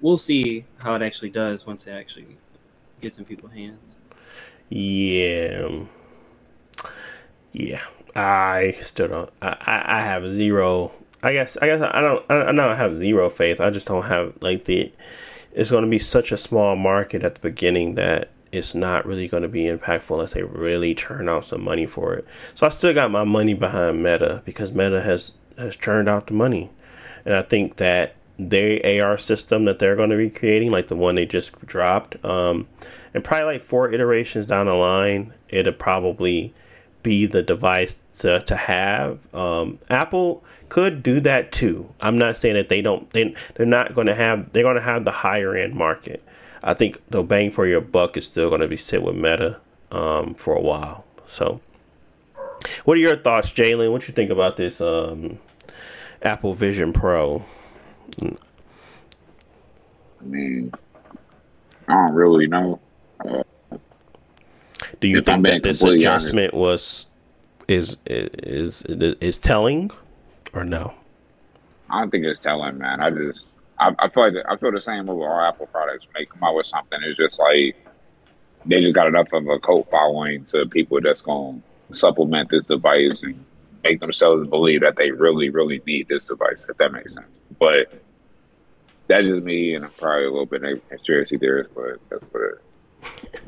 [0.00, 2.36] we'll see how it actually does once it actually
[3.00, 3.78] gets in people's hands.
[4.68, 5.84] Yeah,
[7.52, 7.82] yeah.
[8.16, 9.30] I still don't.
[9.42, 10.92] I I have zero.
[11.22, 13.60] I guess I guess I don't I don't have zero faith.
[13.60, 14.92] I just don't have like the.
[15.52, 19.28] It's going to be such a small market at the beginning that it's not really
[19.28, 22.26] going to be impactful unless they really churn out some money for it.
[22.54, 26.34] So I still got my money behind Meta because Meta has has churned out the
[26.34, 26.70] money,
[27.24, 30.96] and I think that their AR system that they're going to be creating, like the
[30.96, 32.66] one they just dropped, um,
[33.12, 36.52] and probably like four iterations down the line, it'll probably
[37.02, 39.32] be the device to, to have.
[39.32, 41.92] Um, Apple could do that too.
[42.00, 43.08] I'm not saying that they don't.
[43.10, 44.52] They they're not going to have.
[44.52, 46.24] They're going to have the higher end market.
[46.66, 49.58] I think the bang for your buck is still going to be sit with Meta
[49.92, 51.04] um, for a while.
[51.26, 51.60] So,
[52.86, 53.92] what are your thoughts, Jalen?
[53.92, 55.38] What you think about this um,
[56.22, 57.44] Apple Vision Pro?
[58.22, 58.34] I
[60.22, 60.72] mean,
[61.86, 62.80] I don't really know.
[63.22, 63.42] Uh,
[65.00, 66.56] Do you think that this adjustment honest.
[66.56, 67.06] was
[67.68, 69.90] is is is is telling
[70.54, 70.94] or no?
[71.90, 73.00] I don't think it's telling, man.
[73.00, 73.48] I just
[73.78, 76.06] I, I feel like I feel the same with all Apple products.
[76.06, 77.76] When they come out with something, it's just like
[78.66, 82.64] they just got enough of a cult following to people that's going to supplement this
[82.64, 83.44] device and
[83.82, 86.64] make themselves believe that they really, really need this device.
[86.68, 87.26] If that makes sense,
[87.58, 87.92] but
[89.06, 92.42] that's just me, and I'm probably a little bit of conspiracy theorist, but that's what
[92.42, 92.60] it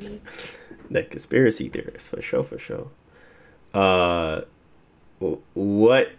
[0.01, 0.59] is.
[0.91, 2.89] that conspiracy theorist for sure, for sure.
[3.73, 4.43] Uh,
[5.55, 6.11] what?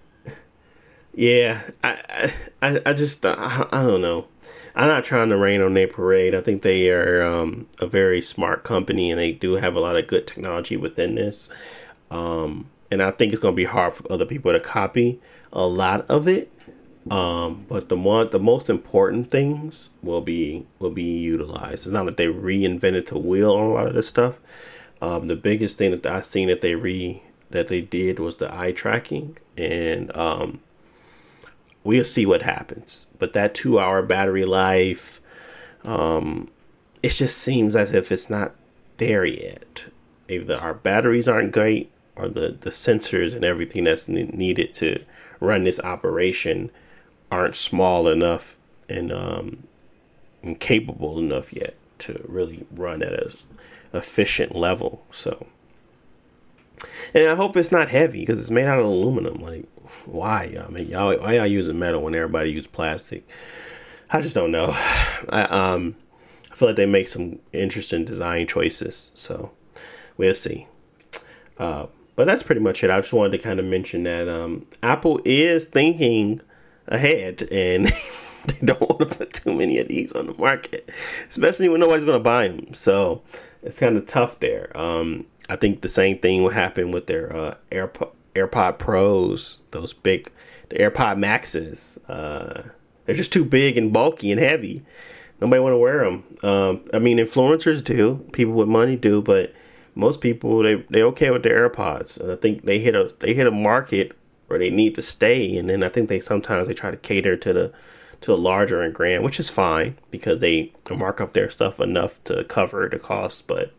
[1.18, 4.28] Yeah, I, I, I just, I, I don't know.
[4.76, 6.36] I'm not trying to rain on their parade.
[6.36, 9.98] I think they are um, a very smart company, and they do have a lot
[9.98, 11.50] of good technology within this.
[12.12, 15.20] Um, and I think it's going to be hard for other people to copy
[15.52, 16.52] a lot of it.
[17.10, 21.88] Um, but the one, the most important things will be will be utilized.
[21.88, 24.36] It's not that they reinvented the wheel on a lot of this stuff.
[25.02, 28.56] Um, the biggest thing that I seen that they re that they did was the
[28.56, 30.60] eye tracking, and um,
[31.88, 33.08] we'll see what happens.
[33.18, 35.22] But that two hour battery life,
[35.86, 36.50] um,
[37.02, 38.54] it just seems as if it's not
[38.98, 39.86] there yet.
[40.28, 45.02] Either our batteries aren't great, or the the sensors and everything that's needed to
[45.40, 46.70] run this operation
[47.32, 48.58] aren't small enough
[48.90, 49.64] and um,
[50.44, 53.34] and capable enough yet to really run at a
[53.94, 55.06] efficient level.
[55.14, 55.48] So,
[57.14, 59.42] and I hope it's not heavy because it's made out of aluminum.
[59.42, 59.66] Like,
[60.06, 60.58] why?
[60.64, 63.28] I mean, y'all, why y'all using metal when everybody use plastic?
[64.10, 64.72] I just don't know.
[65.30, 65.96] I um,
[66.52, 69.12] I feel like they make some interesting design choices.
[69.14, 69.52] So,
[70.18, 70.68] we'll see.
[71.58, 72.90] Uh, but that's pretty much it.
[72.90, 76.42] I just wanted to kind of mention that um, Apple is thinking
[76.88, 77.86] ahead and
[78.48, 80.90] they don't want to put too many of these on the market,
[81.30, 82.74] especially when nobody's going to buy them.
[82.74, 83.22] So
[83.62, 84.76] it's kind of tough there.
[84.76, 87.56] Um, I think the same thing will happen with their uh,
[88.38, 90.32] AirPod Pros, those big,
[90.70, 92.00] the AirPod Maxes.
[92.08, 92.64] Uh,
[93.06, 94.84] they're just too big and bulky and heavy.
[95.40, 96.24] Nobody want to wear them.
[96.44, 99.54] Um, I mean, influencers do, people with money do, but
[99.96, 102.20] most people they they okay with their AirPods.
[102.20, 104.14] And I think they hit a they hit a market
[104.48, 105.58] where they need to stay.
[105.58, 107.74] And then I think they sometimes they try to cater to the
[108.22, 112.24] to the larger and grand, which is fine because they mark up their stuff enough
[112.26, 113.48] to cover the cost.
[113.48, 113.74] But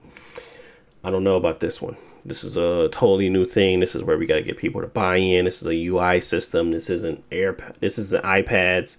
[1.02, 1.96] I don't know about this one.
[2.28, 3.80] This is a totally new thing.
[3.80, 5.46] This is where we got to get people to buy in.
[5.46, 6.70] This is a UI system.
[6.70, 7.56] This isn't air.
[7.80, 8.98] This is the iPads.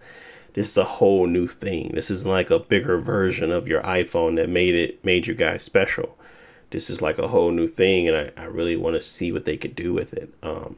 [0.54, 1.92] This is a whole new thing.
[1.94, 5.64] This is like a bigger version of your iPhone that made it made you guys
[5.64, 6.18] special.
[6.72, 9.46] This is like a whole new thing, and I, I really want to see what
[9.46, 10.34] they could do with it.
[10.44, 10.78] Um,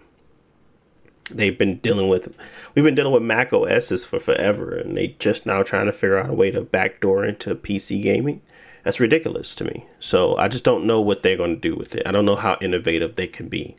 [1.29, 2.33] they've been dealing with
[2.75, 6.17] we've been dealing with Mac OSs for forever and they just now trying to figure
[6.17, 8.41] out a way to backdoor into PC gaming.
[8.83, 9.85] That's ridiculous to me.
[9.99, 12.07] So I just don't know what they're going to do with it.
[12.07, 13.75] I don't know how innovative they can be.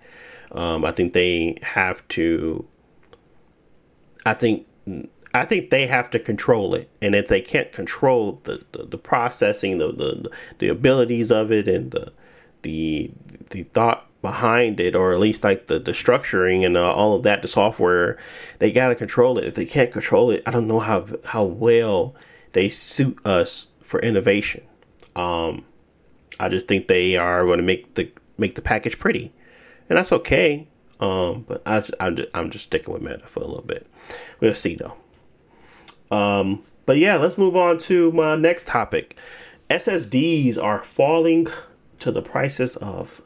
[0.52, 2.66] Um, I think they have to.
[4.24, 4.66] I think
[5.34, 8.98] I think they have to control it, and if they can't control the, the, the
[8.98, 12.12] processing, the, the the abilities of it, and the
[12.62, 13.10] the
[13.50, 17.24] the thought behind it, or at least like the, the structuring and uh, all of
[17.24, 18.16] that, the software,
[18.60, 19.44] they got to control it.
[19.44, 22.14] If they can't control it, I don't know how how well
[22.52, 24.62] they suit us for innovation.
[25.16, 25.64] Um,
[26.40, 29.32] I just think they are going to make the make the package pretty,
[29.88, 30.66] and that's okay.
[31.00, 33.86] Um, but I I'm, just, I'm just sticking with Meta for a little bit.
[34.40, 34.96] We'll see though.
[36.16, 39.16] Um, but yeah, let's move on to my next topic.
[39.70, 41.48] SSDs are falling
[41.98, 43.22] to the prices of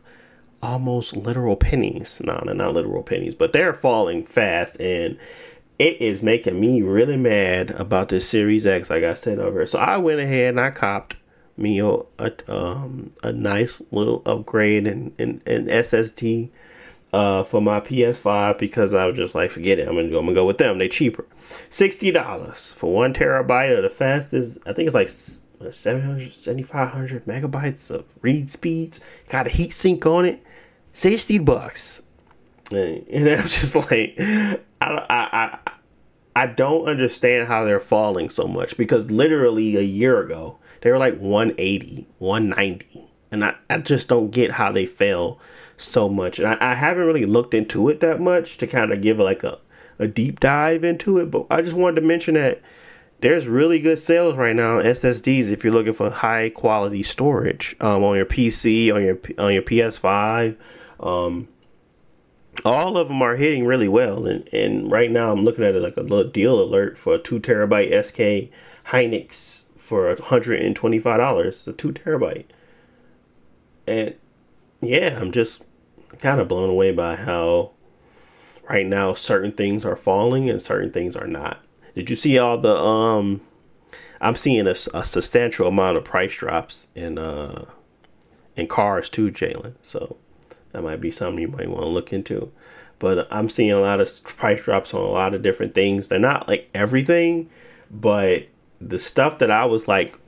[0.62, 2.22] almost literal pennies.
[2.24, 5.18] No, they're not literal pennies, but they're falling fast and
[5.78, 9.66] it is making me really mad about this Series X, like I said over.
[9.66, 11.16] So I went ahead and I copped
[11.59, 12.01] me a
[12.49, 16.51] um, a nice little upgrade in, in, in SSD.
[17.13, 19.89] uh, for my PS5 because I was just like, forget it.
[19.89, 20.19] I'm gonna go.
[20.19, 20.79] I'm gonna go with them.
[20.79, 21.25] They're cheaper.
[21.71, 24.59] Sixty dollars for one terabyte of the fastest.
[24.67, 29.01] I think it's like 700, 7500 megabytes of read speeds.
[29.29, 30.43] Got a heat sink on it.
[30.93, 32.03] Sixty bucks.
[32.71, 35.59] And, and I'm just like, I, I, I,
[36.35, 40.99] I don't understand how they're falling so much because literally a year ago they were
[40.99, 43.09] like 180, 190.
[43.31, 45.39] And I, I just don't get how they fell
[45.77, 46.39] so much.
[46.39, 49.43] And I, I haven't really looked into it that much to kind of give like
[49.45, 49.59] a,
[49.99, 51.31] a deep dive into it.
[51.31, 52.62] But I just wanted to mention that
[53.20, 57.74] there's really good sales right now on SSDs if you're looking for high quality storage
[57.81, 60.57] um, on your PC, on your on your PS5.
[61.01, 61.49] Um,
[62.64, 65.83] all of them are hitting really well, and and right now I'm looking at it
[65.83, 68.53] like a little deal alert for a two terabyte SK
[68.91, 72.47] Hynix for hundred and twenty five dollars, a two terabyte,
[73.87, 74.16] and
[74.80, 75.62] yeah, I'm just
[76.18, 77.70] kind of blown away by how
[78.68, 81.64] right now certain things are falling and certain things are not.
[81.95, 83.43] Did you see all the um?
[84.20, 87.66] I'm seeing a, a substantial amount of price drops in uh
[88.57, 89.74] in cars too, Jalen.
[89.82, 90.16] So
[90.72, 92.51] that might be something you might want to look into.
[92.99, 96.09] But I'm seeing a lot of price drops on a lot of different things.
[96.09, 97.51] They're not like everything,
[97.91, 98.47] but
[98.81, 100.18] the stuff that I was like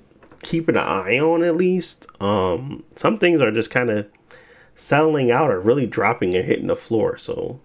[0.43, 4.07] keeping an eye on at least, um, some things are just kind of
[4.75, 7.17] settling out or really dropping and hitting the floor.
[7.17, 7.61] So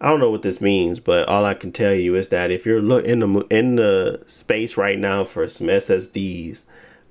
[0.00, 2.66] I don't know what this means, but all I can tell you is that if
[2.66, 6.66] you're look in the in the space right now for some SSDs,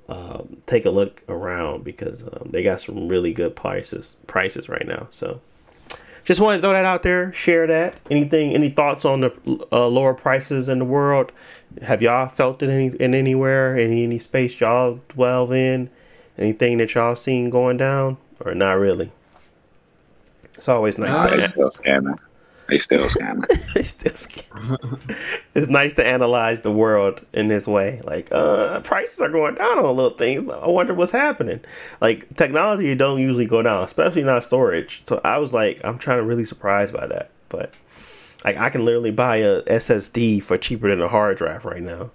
[0.08, 4.88] um, take a look around because um, they got some really good prices prices right
[4.88, 5.08] now.
[5.12, 5.42] So
[6.24, 8.00] just wanted to throw that out there, share that.
[8.10, 11.32] Anything, any thoughts on the uh, lower prices in the world?
[11.82, 15.90] Have y'all felt it any in anywhere, any any space y'all dwell in?
[16.38, 19.12] Anything that y'all seen going down, or not really?
[20.56, 21.72] It's always nice Nah, to
[22.74, 23.46] they still scamming.
[23.76, 25.16] They still scamming.
[25.54, 28.02] it's nice to analyze the world in this way.
[28.04, 30.50] Like, uh, prices are going down on little things.
[30.50, 31.60] I wonder what's happening.
[32.02, 35.04] Like, technology don't usually go down, especially not storage.
[35.06, 37.30] So I was like, I'm trying to really surprised by that.
[37.50, 37.76] But
[38.44, 42.10] like, I can literally buy a SSD for cheaper than a hard drive right now,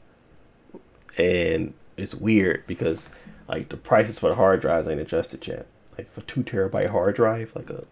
[1.16, 3.08] and it's weird because
[3.48, 5.66] like the prices for the hard drives ain't adjusted yet.
[5.96, 7.84] Like for two terabyte hard drive, like a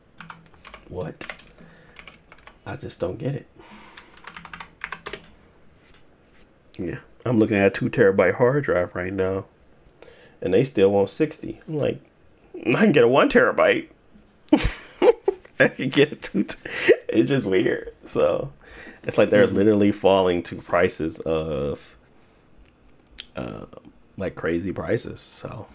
[0.88, 1.32] what?
[2.66, 3.46] I just don't get it.
[6.76, 9.46] Yeah, I'm looking at a two terabyte hard drive right now,
[10.42, 11.60] and they still want sixty.
[11.68, 12.00] I'm like,
[12.66, 13.88] I can get a one terabyte.
[15.58, 16.46] I can get a two.
[17.08, 17.94] It's just weird.
[18.04, 18.52] So
[19.04, 21.96] it's like they're literally falling to prices of,
[23.36, 23.66] uh,
[24.18, 25.20] like crazy prices.
[25.20, 25.66] So,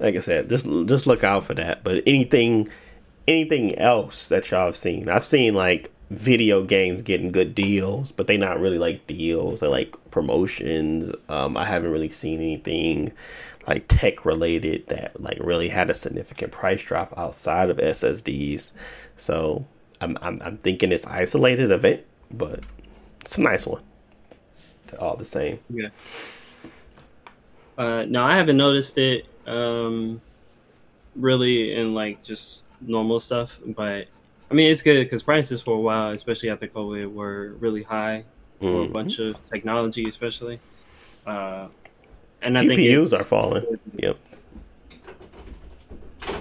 [0.00, 1.84] like I said, just just look out for that.
[1.84, 2.68] But anything,
[3.28, 8.26] anything else that y'all have seen, I've seen like video games getting good deals, but
[8.26, 9.60] they not really like deals.
[9.60, 11.12] They're like promotions.
[11.28, 13.12] Um, I haven't really seen anything
[13.66, 18.72] like tech related that like really had a significant price drop outside of SSDs.
[19.16, 19.66] So
[20.00, 22.60] I'm I'm, I'm thinking it's isolated event, but
[23.20, 23.82] it's a nice one.
[24.98, 25.58] All the same.
[25.68, 25.88] Yeah.
[27.76, 30.20] Uh, no, I haven't noticed it um,
[31.14, 34.08] really in like just normal stuff, but
[34.50, 38.24] I mean it's good because prices for a while, especially after COVID, were really high
[38.60, 38.92] for a Mhm.
[38.92, 40.58] bunch of technology, especially.
[41.26, 41.68] Uh,
[42.42, 43.64] and I think GPUs it's, are falling.
[43.96, 44.16] Yep.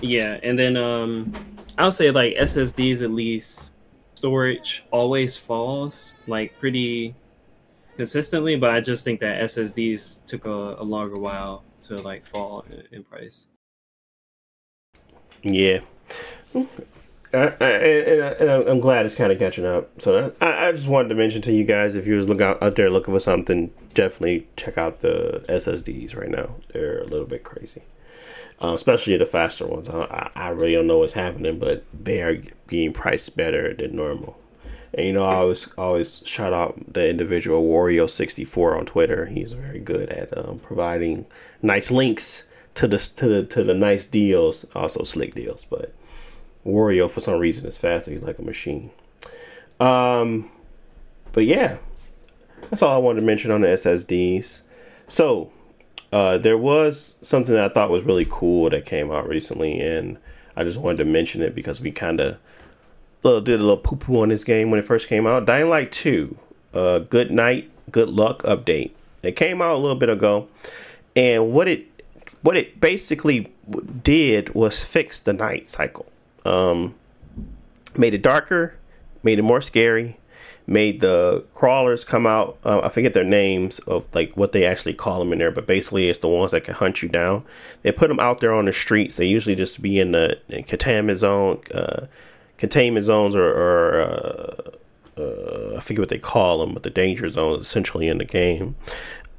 [0.02, 1.32] Yeah, and then um,
[1.78, 3.74] I'll say like SSDs at least
[4.16, 7.14] storage always falls like pretty
[7.96, 12.64] consistently, but I just think that SSDs took a, a longer while to like fall
[12.72, 13.48] in, in price.
[15.44, 15.80] Yeah.
[17.34, 20.02] I, I'm glad it's kind of catching up.
[20.02, 22.62] So I, I just wanted to mention to you guys if you was look out,
[22.62, 26.56] out there looking for something, definitely check out the SSDs right now.
[26.74, 27.84] They're a little bit crazy,
[28.62, 29.90] uh, especially the faster ones.
[29.90, 34.38] I, I really don't know what's happening, but they are being priced better than normal.
[34.94, 39.26] And you know, I always always shout out the individual Wario64 on Twitter.
[39.26, 41.26] He's very good at um, providing
[41.62, 45.94] nice links to the to the to the nice deals, also Slickdeals, but.
[46.68, 48.12] Wario for some reason is faster.
[48.12, 48.92] He's like a machine.
[49.80, 50.52] Um,
[51.32, 51.78] but yeah,
[52.70, 54.62] that's all I wanted to mention on the SSDs.
[55.08, 55.52] So,
[56.12, 60.18] uh, there was something that I thought was really cool that came out recently, and
[60.56, 62.38] I just wanted to mention it because we kind of
[63.24, 65.46] did a little poo poo on this game when it first came out.
[65.46, 66.38] Dying Light 2,
[66.74, 68.92] uh, Good Night, Good Luck update.
[69.24, 70.48] It came out a little bit ago,
[71.16, 71.86] and what it
[72.42, 73.52] what it basically
[74.04, 76.06] did was fix the night cycle.
[76.46, 76.96] Um,
[77.98, 78.76] made it darker,
[79.24, 80.18] made it more scary,
[80.66, 82.58] made the crawlers come out.
[82.64, 85.66] Uh, I forget their names of like what they actually call them in there, but
[85.66, 87.44] basically it's the ones that can hunt you down.
[87.82, 89.16] They put them out there on the streets.
[89.16, 92.08] They usually just be in the in containment zone, uh,
[92.58, 94.72] containment zones, or, or uh,
[95.20, 98.76] uh, I forget what they call them, but the danger zones essentially in the game.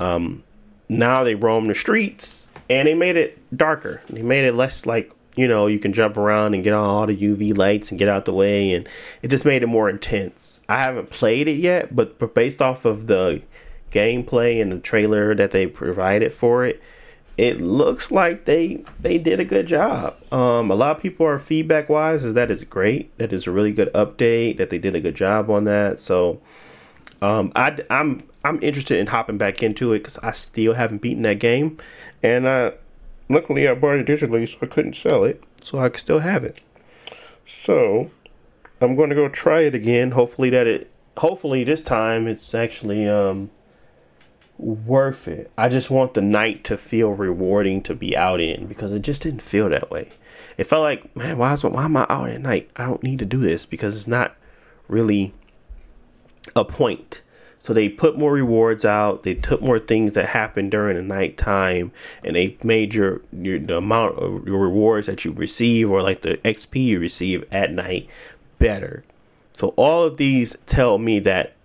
[0.00, 0.42] Um,
[0.88, 4.02] now they roam the streets and they made it darker.
[4.08, 7.06] They made it less like you know, you can jump around and get on all
[7.06, 8.88] the UV lights and get out the way, and
[9.22, 10.60] it just made it more intense.
[10.68, 13.42] I haven't played it yet, but, but based off of the
[13.92, 16.82] gameplay and the trailer that they provided for it,
[17.36, 20.16] it looks like they they did a good job.
[20.32, 23.52] Um, a lot of people are feedback wise is that it's great, that is a
[23.52, 26.00] really good update, that they did a good job on that.
[26.00, 26.40] So,
[27.22, 31.22] um, I I'm I'm interested in hopping back into it because I still haven't beaten
[31.22, 31.76] that game,
[32.24, 32.72] and uh,
[33.28, 36.60] Luckily, I bought it digitally, so I couldn't sell it, so I still have it.
[37.46, 38.10] So,
[38.80, 40.12] I'm going to go try it again.
[40.12, 43.50] Hopefully that it, hopefully this time it's actually um
[44.58, 45.50] worth it.
[45.56, 49.22] I just want the night to feel rewarding to be out in because it just
[49.22, 50.08] didn't feel that way.
[50.56, 52.70] It felt like, man, why is why am I out at night?
[52.76, 54.36] I don't need to do this because it's not
[54.88, 55.32] really
[56.56, 57.22] a point.
[57.68, 59.24] So they put more rewards out.
[59.24, 61.92] They took more things that happened during the nighttime,
[62.24, 66.22] and they made your, your the amount of your rewards that you receive or like
[66.22, 68.08] the XP you receive at night
[68.58, 69.04] better.
[69.52, 71.56] So all of these tell me that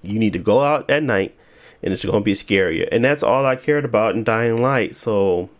[0.00, 1.34] you need to go out at night,
[1.82, 2.88] and it's going to be scarier.
[2.92, 4.94] And that's all I cared about in Dying Light.
[4.94, 5.50] So,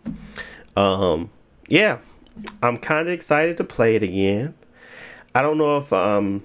[0.77, 1.29] um,
[1.67, 1.97] yeah,
[2.63, 4.53] I'm kind of excited to play it again.
[5.35, 6.43] I don't know if um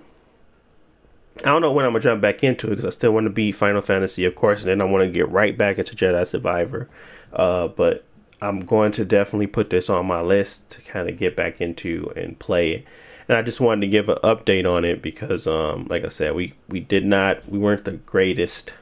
[1.40, 3.30] I don't know when I'm gonna jump back into it because I still want to
[3.30, 6.26] beat Final Fantasy, of course, and then I want to get right back into Jedi
[6.26, 6.88] Survivor.
[7.32, 8.04] Uh, but
[8.40, 12.12] I'm going to definitely put this on my list to kind of get back into
[12.14, 12.84] and play it.
[13.28, 16.34] And I just wanted to give an update on it because, um, like I said,
[16.34, 18.72] we we did not we weren't the greatest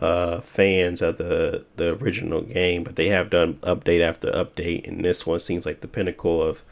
[0.00, 5.04] uh, fans of the the original game, but they have done update after update, and
[5.04, 6.62] this one seems like the pinnacle of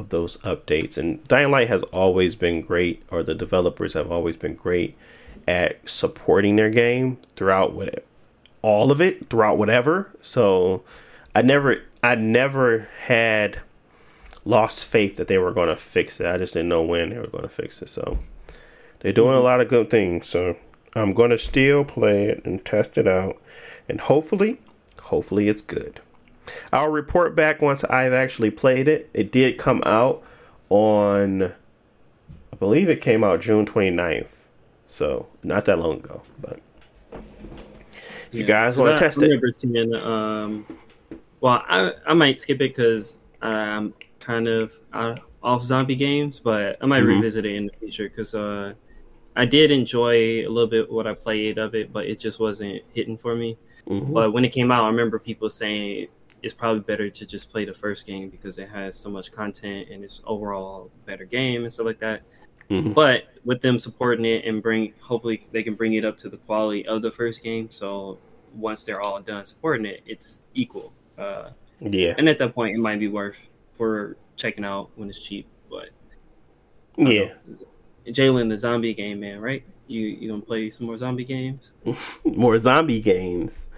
[0.00, 0.98] of those updates.
[0.98, 4.96] And Dying Light has always been great, or the developers have always been great
[5.46, 8.04] at supporting their game throughout what
[8.62, 10.10] all of it throughout whatever.
[10.22, 10.82] So
[11.34, 13.60] I never I never had
[14.44, 16.26] lost faith that they were going to fix it.
[16.26, 17.88] I just didn't know when they were going to fix it.
[17.88, 18.18] So
[19.00, 20.26] they're doing a lot of good things.
[20.26, 20.56] So
[20.94, 23.40] I'm going to still play it and test it out
[23.88, 24.58] and hopefully
[25.02, 26.00] hopefully it's good.
[26.72, 29.10] I'll report back once I've actually played it.
[29.12, 30.22] It did come out
[30.68, 34.28] on, I believe it came out June 29th.
[34.86, 36.22] So, not that long ago.
[36.40, 36.60] But
[37.12, 39.60] if you guys want to test I it.
[39.60, 40.66] Seeing, um,
[41.40, 44.72] well, I, I might skip it because I'm kind of
[45.42, 47.08] off zombie games, but I might mm-hmm.
[47.08, 48.74] revisit it in the future because uh,
[49.36, 52.82] I did enjoy a little bit what I played of it, but it just wasn't
[52.92, 53.56] hitting for me.
[53.88, 54.12] Mm-hmm.
[54.12, 56.08] But when it came out, I remember people saying
[56.42, 59.88] it's probably better to just play the first game because it has so much content
[59.90, 62.22] and it's overall better game and stuff like that.
[62.70, 62.92] Mm-hmm.
[62.92, 66.36] But with them supporting it and bring, hopefully they can bring it up to the
[66.36, 67.68] quality of the first game.
[67.70, 68.18] So
[68.54, 70.92] once they're all done supporting it, it's equal.
[71.18, 72.14] Uh, yeah.
[72.16, 73.38] And at that point, it might be worth
[73.76, 75.46] for checking out when it's cheap.
[75.68, 75.90] But
[76.96, 77.32] yeah,
[78.06, 79.62] Jalen, the zombie game, man, right?
[79.86, 81.72] You you gonna play some more zombie games?
[82.24, 83.70] more zombie games.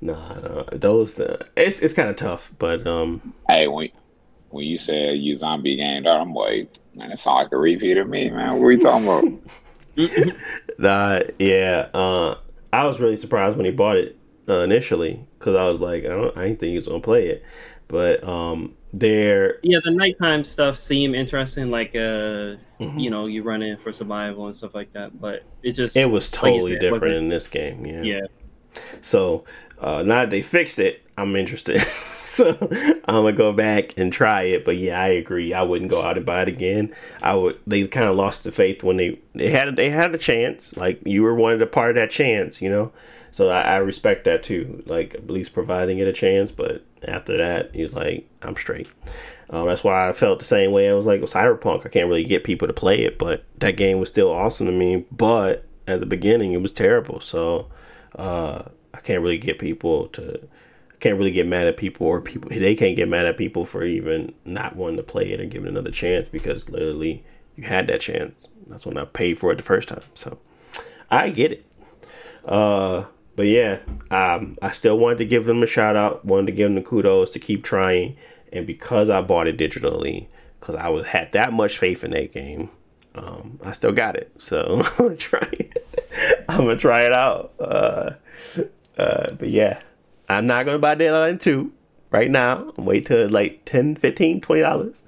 [0.00, 3.34] Nah, nah those uh, it's it's kind of tough, but um.
[3.48, 3.88] Hey, when
[4.50, 8.08] when you said you zombie game, I'm like, man, it sounds like a repeat of
[8.08, 8.58] me, man.
[8.58, 9.40] What are you talking about?
[10.78, 11.88] nah, yeah.
[11.92, 12.36] Uh,
[12.72, 14.16] I was really surprised when he bought it
[14.48, 17.28] uh, initially because I was like, I don't, I didn't think he was gonna play
[17.28, 17.44] it,
[17.88, 19.58] but um, there.
[19.62, 22.98] Yeah, the nighttime stuff seemed interesting, like uh, mm-hmm.
[22.98, 25.20] you know, you run in for survival and stuff like that.
[25.20, 27.84] But it just it was totally like said, different in this game.
[27.84, 28.02] Yeah.
[28.02, 28.26] Yeah.
[29.02, 29.44] So
[29.80, 31.80] uh, now that they fixed it, I'm interested.
[31.82, 32.56] so
[33.06, 34.64] I'm gonna go back and try it.
[34.64, 35.52] But yeah, I agree.
[35.52, 36.94] I wouldn't go out and buy it again.
[37.22, 37.58] I would.
[37.66, 40.76] They kind of lost the faith when they they had they had a chance.
[40.76, 42.92] Like you were one of the part of that chance, you know.
[43.32, 44.82] So I, I respect that too.
[44.86, 46.52] Like at least providing it a chance.
[46.52, 48.88] But after that, he's like, I'm straight.
[49.50, 50.88] Um, that's why I felt the same way.
[50.88, 51.86] I was like, well, Cyberpunk.
[51.86, 54.72] I can't really get people to play it, but that game was still awesome to
[54.72, 55.04] me.
[55.10, 57.20] But at the beginning, it was terrible.
[57.20, 57.68] So.
[58.16, 60.40] Uh, I can't really get people to
[60.90, 63.64] I can't really get mad at people or people they can't get mad at people
[63.64, 67.24] for even not wanting to play it and give it another chance because literally
[67.56, 68.48] you had that chance.
[68.66, 70.02] That's when I paid for it the first time.
[70.14, 70.38] So
[71.10, 71.66] I get it.
[72.44, 73.04] Uh
[73.38, 73.78] but yeah,
[74.10, 76.82] um, I still wanted to give them a shout out, wanted to give them the
[76.82, 78.16] kudos to keep trying,
[78.52, 80.26] and because I bought it digitally,
[80.58, 82.68] because I was had that much faith in that game,
[83.18, 86.44] Um, I still got it, so I'm gonna try it.
[86.48, 87.52] I'm gonna try it out.
[87.58, 88.12] Uh,
[88.96, 89.80] uh, but yeah,
[90.28, 91.72] I'm not gonna buy Dying Light 2
[92.10, 92.72] right now.
[92.76, 95.02] Wait till like 10 15 20 dollars.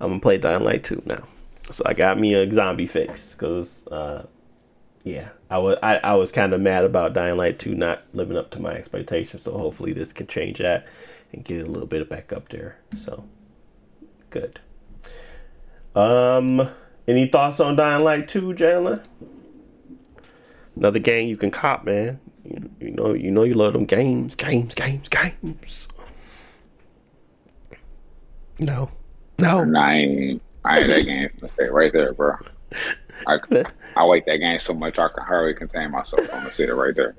[0.00, 1.26] I'm gonna play Dying Light 2 now.
[1.70, 4.26] So I got me a zombie fix because uh,
[5.04, 8.36] yeah, I was I, I was kind of mad about Dying Light 2 not living
[8.36, 9.42] up to my expectations.
[9.42, 10.86] So hopefully this can change that
[11.32, 12.78] and get a little bit back up there.
[12.96, 13.24] So
[14.30, 14.60] good.
[15.94, 16.70] Um,
[17.10, 19.04] any thoughts on Dying Light 2, Jalen?
[20.76, 22.20] Another game you can cop, man.
[22.44, 25.88] You, you know, you know, you love them games, games, games, games.
[28.58, 28.90] No,
[29.38, 29.64] no.
[29.64, 31.30] Nah, I ain't, I ain't that game.
[31.56, 32.36] Say right there, bro.
[33.26, 33.38] I,
[33.96, 36.22] I like that game so much I can hardly contain myself.
[36.32, 37.16] I'm gonna sit it right there.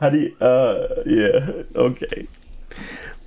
[0.00, 0.36] How do you?
[0.38, 1.62] Uh, yeah.
[1.74, 2.28] Okay.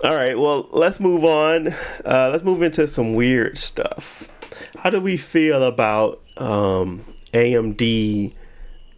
[0.01, 0.39] All right.
[0.39, 1.69] Well, let's move on.
[2.05, 4.31] Uh, let's move into some weird stuff.
[4.77, 8.33] How do we feel about um, AMD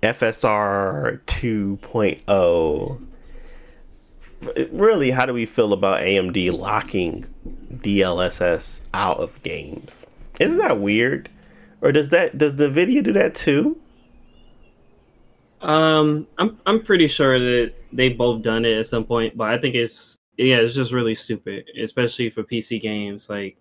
[0.03, 3.01] FSR 2.0?
[4.71, 7.25] Really, how do we feel about AMD locking
[7.73, 10.05] DLSS out of games?
[10.39, 11.29] Isn't that weird?
[11.81, 13.75] Or does that does Nvidia do that too?
[15.61, 19.57] Um, I'm I'm pretty sure that they both done it at some point, but I
[19.57, 23.29] think it's yeah, it's just really stupid, especially for PC games.
[23.29, 23.57] Like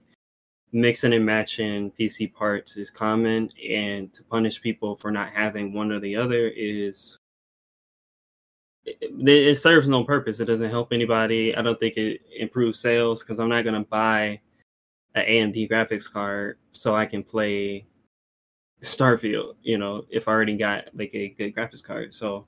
[0.72, 5.92] mixing and matching PC parts is common, and to punish people for not having one
[5.92, 7.18] or the other is
[8.84, 10.40] it, it serves no purpose.
[10.40, 11.54] It doesn't help anybody.
[11.54, 14.40] I don't think it improves sales because I'm not gonna buy
[15.14, 17.86] an AMD graphics card so I can play
[18.82, 19.54] Starfield.
[19.62, 22.46] You know, if I already got like a good graphics card, so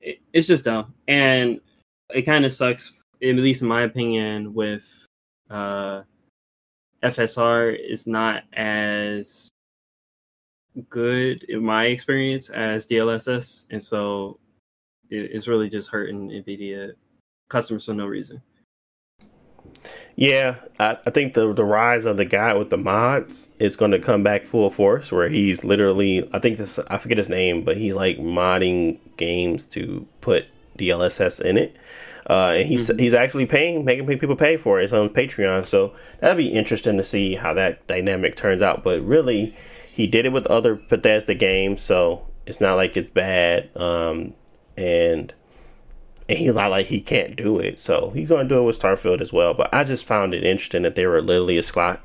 [0.00, 1.60] it, it's just dumb, and
[2.14, 2.94] it kind of sucks.
[3.22, 4.86] At least in my opinion, with
[5.50, 6.02] uh,
[7.02, 9.48] FSR is not as
[10.90, 14.38] good in my experience as DLSS, and so
[15.10, 16.92] it, it's really just hurting Nvidia
[17.48, 18.42] customers for no reason.
[20.16, 23.92] Yeah, I, I think the the rise of the guy with the mods is going
[23.92, 25.12] to come back full force.
[25.12, 29.64] Where he's literally, I think this, I forget his name, but he's like modding games
[29.66, 30.46] to put
[30.76, 31.76] DLSS in it.
[32.28, 32.98] Uh, and he's mm-hmm.
[32.98, 35.66] he's actually paying, making people pay for it It's on Patreon.
[35.66, 38.82] So that'd be interesting to see how that dynamic turns out.
[38.82, 39.56] But really,
[39.90, 43.74] he did it with other Bethesda games, so it's not like it's bad.
[43.76, 44.34] Um,
[44.76, 45.32] and
[46.28, 47.80] and he's not like he can't do it.
[47.80, 49.54] So he's gonna do it with Starfield as well.
[49.54, 52.02] But I just found it interesting that they were literally a slot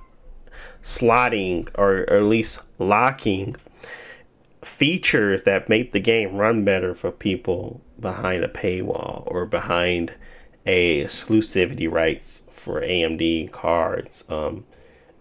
[0.82, 3.56] slotting or, or at least locking
[4.64, 10.14] features that make the game run better for people behind a paywall or behind
[10.66, 14.24] a exclusivity rights for AMD cards.
[14.30, 14.66] Um,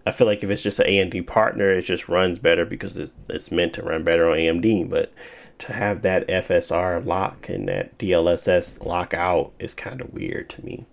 [0.07, 3.14] I feel like if it's just an AMD partner, it just runs better because it's,
[3.28, 4.90] it's meant to run better on AMD.
[4.90, 5.12] But
[5.61, 10.86] to have that FSR lock and that DLSS lockout is kind of weird to me.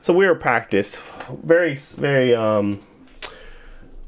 [0.00, 1.00] So weird practice,
[1.42, 2.82] very very um,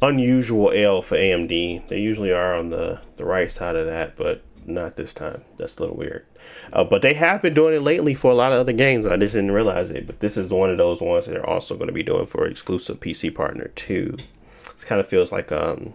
[0.03, 1.89] unusual L for AMD.
[1.89, 5.43] They usually are on the the right side of that, but not this time.
[5.57, 6.27] That's a little weird.
[6.73, 9.07] Uh, but they have been doing it lately for a lot of other games.
[9.07, 10.07] I just didn't realize it.
[10.07, 12.47] But this is one of those ones that they're also going to be doing for
[12.47, 14.17] exclusive PC partner too.
[14.73, 15.95] This kind of feels like um,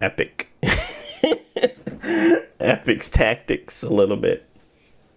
[0.00, 0.48] Epic.
[2.60, 4.48] Epic's tactics a little bit.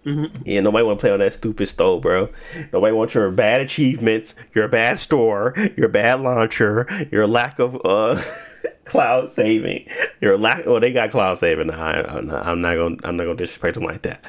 [0.06, 0.44] Mm-hmm.
[0.46, 2.30] Yeah, nobody want to play on that stupid stove, bro.
[2.72, 8.22] Nobody wants your bad achievements, your bad store, your bad launcher, your lack of uh,
[8.86, 9.88] cloud saving,
[10.22, 10.68] your lack.
[10.68, 11.72] Oh, they got cloud saving.
[11.72, 14.24] I, I'm not, I'm not gonna I'm not gonna disrespect them like that,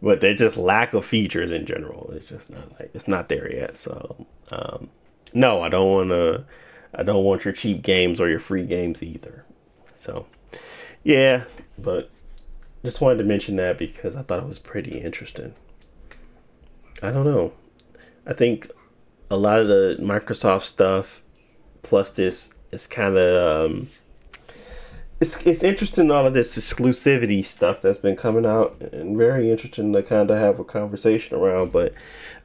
[0.00, 2.12] but they just lack of features in general.
[2.14, 3.76] It's just not like it's not there yet.
[3.76, 4.88] So um,
[5.34, 6.44] no, I don't want to.
[6.94, 9.44] I don't want your cheap games or your free games either.
[9.94, 10.26] So
[11.02, 11.44] yeah,
[11.76, 12.10] but
[12.84, 15.54] just wanted to mention that because I thought it was pretty interesting.
[17.02, 17.52] I don't know.
[18.26, 18.70] I think
[19.30, 21.22] a lot of the Microsoft stuff
[21.82, 23.88] plus this is kind of um,
[25.20, 29.92] it's it's interesting all of this exclusivity stuff that's been coming out and very interesting
[29.92, 31.72] to kind of have a conversation around.
[31.72, 31.92] But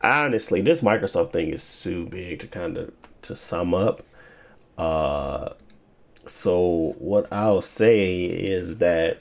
[0.02, 4.04] honestly, this Microsoft thing is too big to kind of to sum up.
[4.78, 5.50] Uh,
[6.26, 9.20] so what I'll say is that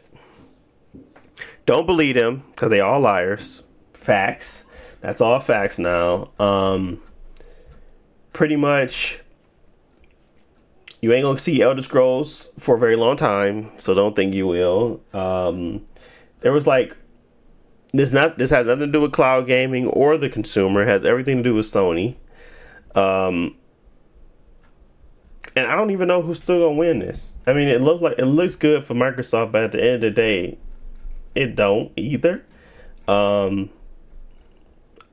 [1.66, 3.62] don't believe them because they all liars.
[3.94, 4.64] Facts.
[5.00, 6.30] That's all facts now.
[6.38, 7.02] Um,
[8.32, 9.20] pretty much,
[11.00, 14.46] you ain't gonna see Elder Scrolls for a very long time, so don't think you
[14.46, 15.00] will.
[15.12, 15.84] Um,
[16.40, 16.96] there was like
[17.92, 20.82] this not this has nothing to do with cloud gaming or the consumer.
[20.82, 22.16] It has everything to do with Sony.
[22.94, 23.56] Um,
[25.54, 27.38] and I don't even know who's still gonna win this.
[27.46, 30.00] I mean, it looks like it looks good for Microsoft, but at the end of
[30.00, 30.58] the day,
[31.34, 32.44] it don't either.
[33.08, 33.70] Um,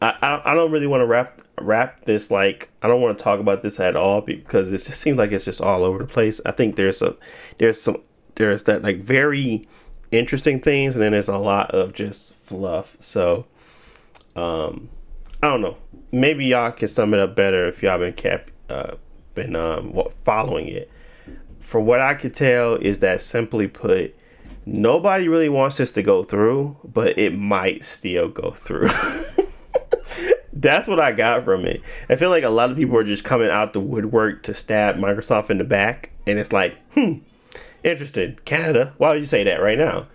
[0.01, 3.23] I I, I don't really want to wrap wrap this like I don't want to
[3.23, 6.05] talk about this at all because it just seems like it's just all over the
[6.05, 6.41] place.
[6.45, 7.15] I think there's a
[7.57, 8.01] there's some
[8.35, 9.63] there's that like very
[10.11, 12.97] interesting things and then there's a lot of just fluff.
[12.99, 13.45] So
[14.35, 14.89] um
[15.41, 15.77] I don't know.
[16.11, 18.95] Maybe y'all can sum it up better if y'all been cap uh
[19.35, 19.93] been um
[20.23, 20.89] following it.
[21.59, 24.15] From what I could tell is that simply put
[24.69, 28.89] nobody really wants this to go through, but it might still go through.
[30.53, 31.81] That's what I got from it.
[32.09, 34.97] I feel like a lot of people are just coming out the woodwork to stab
[34.97, 37.19] Microsoft in the back, and it's like, hmm,
[37.83, 38.37] interesting.
[38.45, 40.07] Canada, why would you say that right now?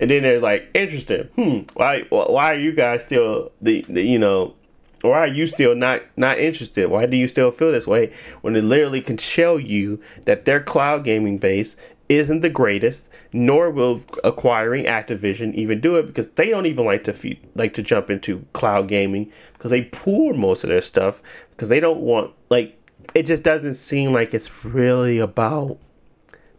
[0.00, 1.28] And then there's like, interesting.
[1.36, 2.02] Hmm, why?
[2.08, 4.54] Why are you guys still the, the you know?
[5.02, 6.88] Why are you still not not interested?
[6.88, 10.60] Why do you still feel this way when it literally can show you that their
[10.60, 11.76] cloud gaming base
[12.16, 17.04] isn't the greatest, nor will acquiring Activision even do it because they don't even like
[17.04, 21.22] to feed, like to jump into cloud gaming because they pool most of their stuff
[21.50, 22.78] because they don't want like
[23.14, 25.78] it just doesn't seem like it's really about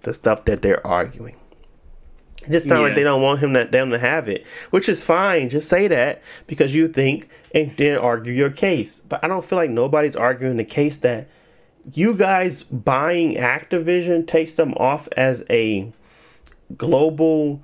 [0.02, 1.36] the stuff that they're arguing.
[2.46, 2.88] It just sounds yeah.
[2.88, 5.48] like they don't want him that them to have it, which is fine.
[5.50, 9.00] Just say that because you think and then argue your case.
[9.00, 11.30] But I don't feel like nobody's arguing the case that
[11.92, 15.92] you guys buying Activision takes them off as a
[16.78, 17.62] global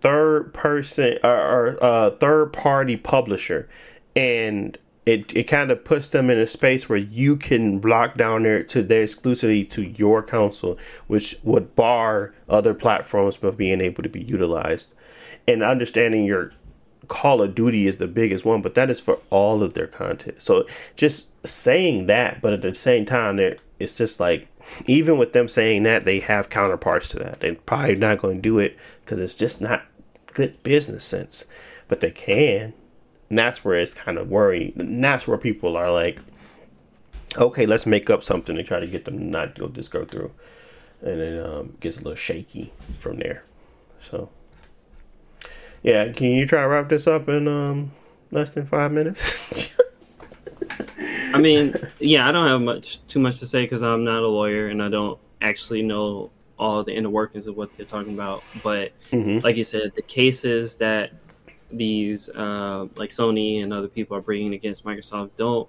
[0.00, 3.68] third person or, uh, third party publisher,
[4.16, 4.76] and
[5.06, 8.62] it it kind of puts them in a space where you can lock down their
[8.62, 14.08] to their exclusivity to your console, which would bar other platforms from being able to
[14.08, 14.94] be utilized.
[15.46, 16.52] And understanding your
[17.08, 20.42] Call of Duty is the biggest one, but that is for all of their content.
[20.42, 24.48] So just saying that, but at the same time, there it's just like
[24.86, 27.40] even with them saying that, they have counterparts to that.
[27.40, 29.84] They're probably not going to do it because it's just not
[30.32, 31.44] good business sense,
[31.88, 32.72] but they can.
[33.28, 34.72] And that's where it's kind of worrying.
[34.76, 36.20] And that's where people are like,
[37.36, 40.32] okay, let's make up something to try to get them not to just go through.
[41.02, 43.44] And it um, gets a little shaky from there.
[44.10, 44.30] So.
[45.84, 47.92] Yeah, can you try to wrap this up in um
[48.30, 49.70] less than five minutes?
[51.34, 54.28] I mean, yeah, I don't have much too much to say because I'm not a
[54.28, 58.42] lawyer and I don't actually know all the inner workings of what they're talking about.
[58.62, 59.44] But mm-hmm.
[59.44, 61.12] like you said, the cases that
[61.70, 65.68] these uh, like Sony and other people are bringing against Microsoft don't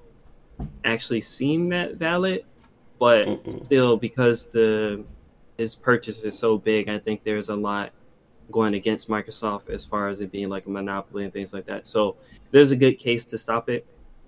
[0.86, 2.46] actually seem that valid.
[3.00, 3.66] But Mm-mm.
[3.66, 5.04] still, because the
[5.58, 7.92] this purchase is so big, I think there's a lot
[8.52, 11.88] going against Microsoft as far as it being like a monopoly and things like that.
[11.88, 12.16] So
[12.52, 13.86] there's a good case to stop it,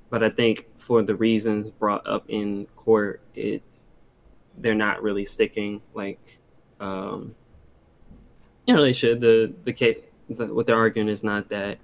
[0.09, 3.61] but I think for the reasons brought up in court, it
[4.59, 6.39] they're not really sticking like
[6.79, 7.35] um,
[8.65, 9.21] you know they should.
[9.21, 9.97] The the case
[10.29, 11.77] the, what they're arguing is not that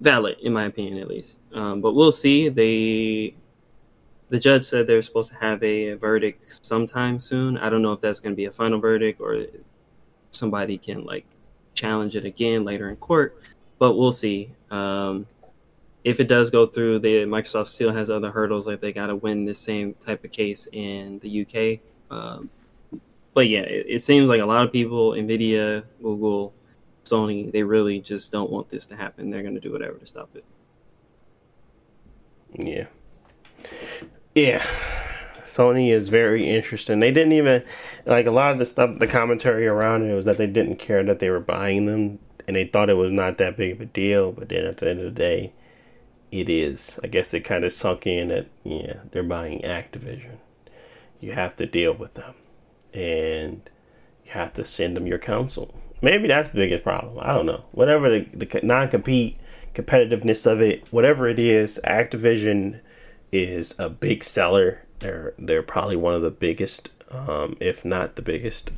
[0.00, 1.40] valid in my opinion at least.
[1.54, 2.48] Um, but we'll see.
[2.48, 3.34] They
[4.30, 7.58] the judge said they're supposed to have a verdict sometime soon.
[7.58, 9.44] I don't know if that's going to be a final verdict or
[10.30, 11.26] somebody can like
[11.74, 13.42] challenge it again later in court,
[13.78, 14.50] but we'll see.
[14.70, 15.26] Um,
[16.04, 18.66] if it does go through, the Microsoft still has other hurdles.
[18.66, 21.80] Like they got to win the same type of case in the UK.
[22.10, 22.50] Um,
[23.34, 26.52] but yeah, it, it, seems like a lot of people, Nvidia, Google,
[27.04, 29.30] Sony, they really just don't want this to happen.
[29.30, 30.44] They're going to do whatever to stop it.
[32.54, 32.86] Yeah.
[34.34, 34.66] Yeah.
[35.52, 37.00] Sony is very interesting.
[37.00, 37.62] They didn't even
[38.06, 38.98] like a lot of the stuff.
[38.98, 42.56] The commentary around it was that they didn't care that they were buying them, and
[42.56, 44.32] they thought it was not that big of a deal.
[44.32, 45.52] But then at the end of the day,
[46.30, 46.98] it is.
[47.04, 50.38] I guess they kind of sunk in that yeah, they're buying Activision.
[51.20, 52.34] You have to deal with them,
[52.94, 53.68] and
[54.24, 55.74] you have to send them your counsel.
[56.00, 57.18] Maybe that's the biggest problem.
[57.20, 57.64] I don't know.
[57.72, 59.38] Whatever the, the non compete
[59.74, 62.80] competitiveness of it, whatever it is, Activision
[63.30, 68.22] is a big seller they're they're probably one of the biggest, um, if not the
[68.22, 68.70] biggest,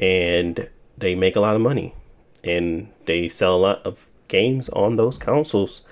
[0.00, 1.94] and they make a lot of money,
[2.42, 5.82] and they sell a lot of games on those consoles.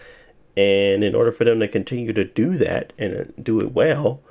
[0.57, 4.23] And in order for them to continue to do that and do it well,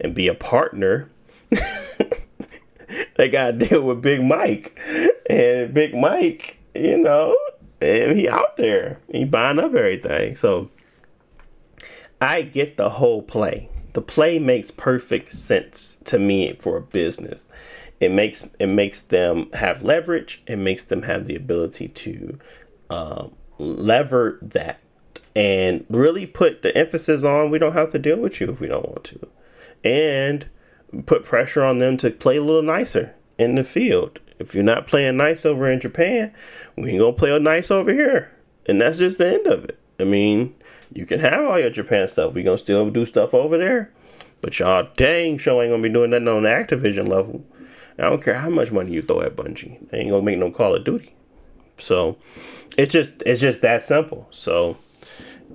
[0.00, 1.10] and be a partner,
[3.16, 4.80] they got to deal with Big Mike,
[5.28, 7.36] and Big Mike, you know,
[7.80, 10.36] he out there, he buying up everything.
[10.36, 10.70] So
[12.18, 17.46] I get the whole play the play makes perfect sense to me for a business.
[18.00, 20.42] It makes it makes them have leverage.
[20.46, 22.38] It makes them have the ability to
[22.90, 24.80] um, lever that
[25.34, 28.68] and really put the emphasis on we don't have to deal with you if we
[28.68, 29.28] don't want to,
[29.82, 30.46] and
[31.06, 34.20] put pressure on them to play a little nicer in the field.
[34.38, 36.32] If you're not playing nice over in Japan,
[36.76, 38.32] we ain't gonna play nice over here,
[38.66, 39.78] and that's just the end of it.
[40.00, 40.54] I mean,
[40.94, 42.34] you can have all your Japan stuff.
[42.34, 43.90] We gonna still do stuff over there,
[44.40, 47.44] but y'all dang sure ain't gonna be doing that on the Activision level.
[47.98, 49.88] I don't care how much money you throw at Bungie.
[49.90, 51.14] They ain't gonna make no Call of Duty.
[51.78, 52.16] So
[52.78, 54.26] it's just it's just that simple.
[54.30, 54.76] So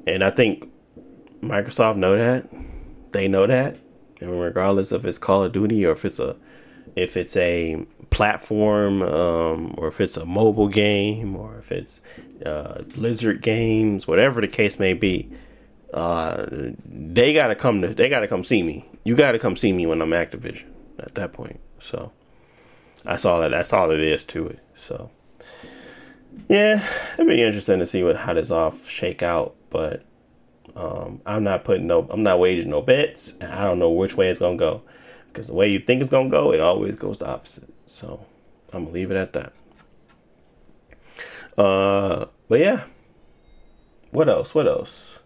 [0.05, 0.69] and I think
[1.41, 2.49] Microsoft know that.
[3.11, 3.77] They know that.
[4.21, 6.35] And regardless if it's Call of Duty or if it's a
[6.95, 12.01] if it's a platform um, or if it's a mobile game or if it's
[12.45, 12.81] uh,
[13.41, 15.29] games, whatever the case may be,
[15.93, 16.45] uh,
[16.85, 18.85] they gotta come to they gotta come see me.
[19.03, 20.65] You gotta come see me when I'm Activision
[20.99, 21.59] at that point.
[21.79, 22.11] So
[23.03, 24.59] that's all that that's all it is to it.
[24.75, 25.09] So
[26.47, 30.03] yeah, it'd be interesting to see what how this off shake out, but
[30.75, 34.29] um, I'm not putting no I'm not waging no bets, I don't know which way
[34.29, 34.83] it's gonna go.
[35.39, 37.73] Because the way you think it's gonna go, it always goes the opposite.
[37.85, 38.25] So
[38.73, 39.53] I'm gonna leave it at that.
[41.57, 42.83] Uh, but yeah.
[44.11, 44.53] What else?
[44.53, 45.19] What else?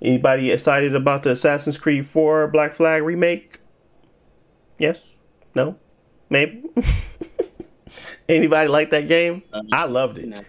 [0.00, 3.60] Anybody excited about the Assassin's Creed 4 Black Flag remake?
[4.78, 5.02] Yes?
[5.54, 5.76] No?
[6.30, 6.62] Maybe?
[8.30, 9.42] Anybody like that game?
[9.52, 10.28] Um, I loved it.
[10.28, 10.40] No.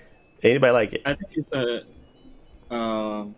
[0.41, 1.01] Anybody like it?
[1.05, 1.51] I think it's
[2.71, 3.35] a um,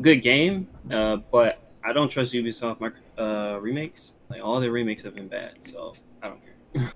[0.00, 4.14] good game, uh, but I don't trust Ubisoft uh, remakes.
[4.30, 6.92] Like all their remakes have been bad, so I don't care.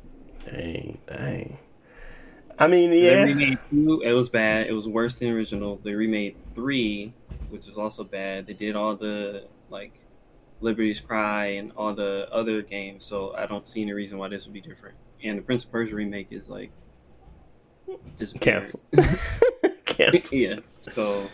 [0.47, 1.59] dang, dang.
[2.59, 3.25] I mean, yeah.
[3.25, 4.67] They remade two, it was bad.
[4.67, 5.79] It was worse than the original.
[5.85, 7.13] They remade three,
[7.51, 8.47] which was also bad.
[8.47, 9.93] They did all the like
[10.61, 14.47] Liberty's Cry and all the other games, so I don't see any reason why this
[14.47, 14.97] would be different.
[15.23, 16.71] And the Prince of Persia remake is like
[18.17, 18.81] just cancel.
[19.85, 20.39] cancel.
[20.39, 20.55] yeah.
[20.81, 21.27] So,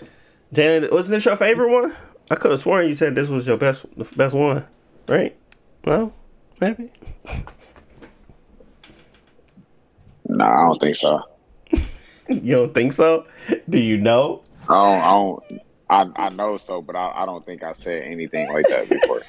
[0.52, 1.94] Jalen, wasn't this your favorite one?
[2.30, 4.64] I could have sworn you said this was your best, the best one,
[5.08, 5.36] right?
[5.86, 6.12] No,
[6.60, 6.90] maybe.
[10.26, 11.22] No, I don't think so.
[12.28, 13.26] you don't think so?
[13.68, 14.42] Do you know?
[14.68, 15.02] I don't.
[15.02, 15.60] I don't.
[15.90, 19.20] I, I know so, but I, I don't think I said anything like that before.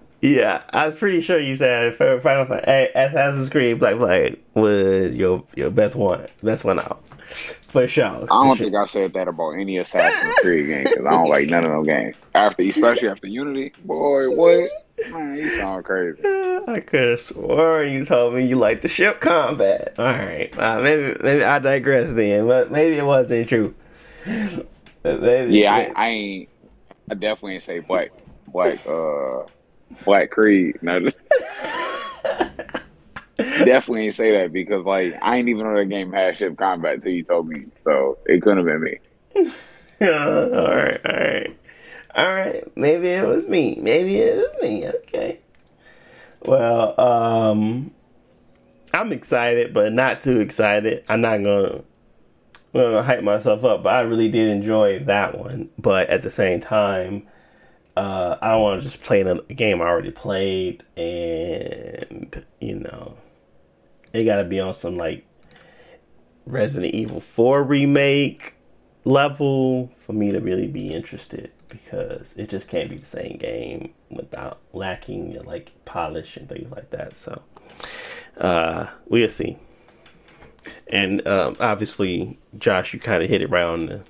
[0.20, 5.44] yeah, I was pretty sure you said Final Fantasy Assassin's Creed Black Flag was your
[5.56, 7.02] your best one, best one out
[7.62, 8.04] for sure.
[8.04, 11.48] I don't think I said that about any Assassin's Creed game because I don't like
[11.48, 12.16] none of those games.
[12.34, 14.70] After, especially after Unity, boy, what?
[15.10, 16.22] Man, you sound crazy.
[16.68, 19.94] I could have sworn you told me you like the ship combat.
[19.98, 23.74] All right, uh, maybe maybe I digress then, but maybe it wasn't true.
[25.04, 26.48] maybe, yeah, I, I, ain't.
[27.10, 28.12] I definitely ain't say black,
[28.48, 29.42] black, uh,
[30.04, 30.78] black Creed.
[30.80, 31.00] No.
[33.36, 37.12] Definitely say that because like I ain't even know the game had ship combat till
[37.12, 38.98] you told me, so it couldn't have been me.
[40.00, 41.56] all right, all right.
[42.16, 43.76] All right, maybe it was me.
[43.80, 44.86] Maybe it was me.
[44.86, 45.40] Okay.
[46.44, 47.90] Well, um,
[48.92, 51.04] I'm excited, but not too excited.
[51.08, 51.84] I'm not gonna, I'm
[52.72, 55.70] gonna hype myself up, but I really did enjoy that one.
[55.76, 57.26] But at the same time,
[57.96, 63.16] uh, I don't want to just play a game I already played, and you know,
[64.14, 65.26] it got to be on some like
[66.46, 68.54] Resident Evil 4 remake
[69.04, 73.92] level for me to really be interested because it just can't be the same game
[74.08, 77.16] without lacking like polish and things like that.
[77.16, 77.42] So
[78.38, 79.58] uh, we'll see.
[80.86, 84.00] And um, obviously, Josh, you kind of hit it right on the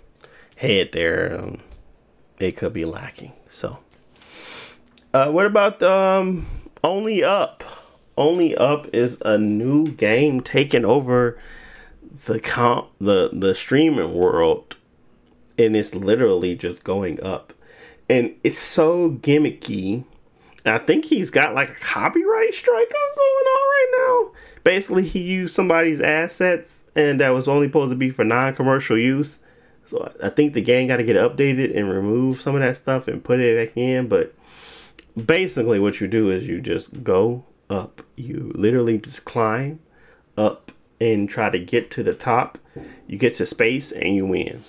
[0.57, 1.41] head there.
[1.41, 1.61] Um,
[2.39, 3.33] it could be lacking.
[3.49, 3.79] So,
[5.13, 6.47] uh, what about um,
[6.83, 7.65] Only Up?
[8.17, 11.39] Only Up is a new game taking over
[12.27, 14.77] the comp the the streaming world
[15.59, 17.53] and it's literally just going up.
[18.09, 20.05] And it's so gimmicky.
[20.67, 24.39] I think he's got like a copyright strike going on right now.
[24.63, 28.99] Basically, he used somebody's assets and that was only supposed to be for non commercial
[28.99, 29.41] use.
[29.87, 33.07] So I think the game got to get updated and remove some of that stuff
[33.07, 34.09] and put it back in.
[34.09, 34.35] But
[35.15, 38.03] basically, what you do is you just go up.
[38.17, 39.81] You literally just climb
[40.37, 42.59] up and try to get to the top.
[43.07, 44.63] You get to space and you win.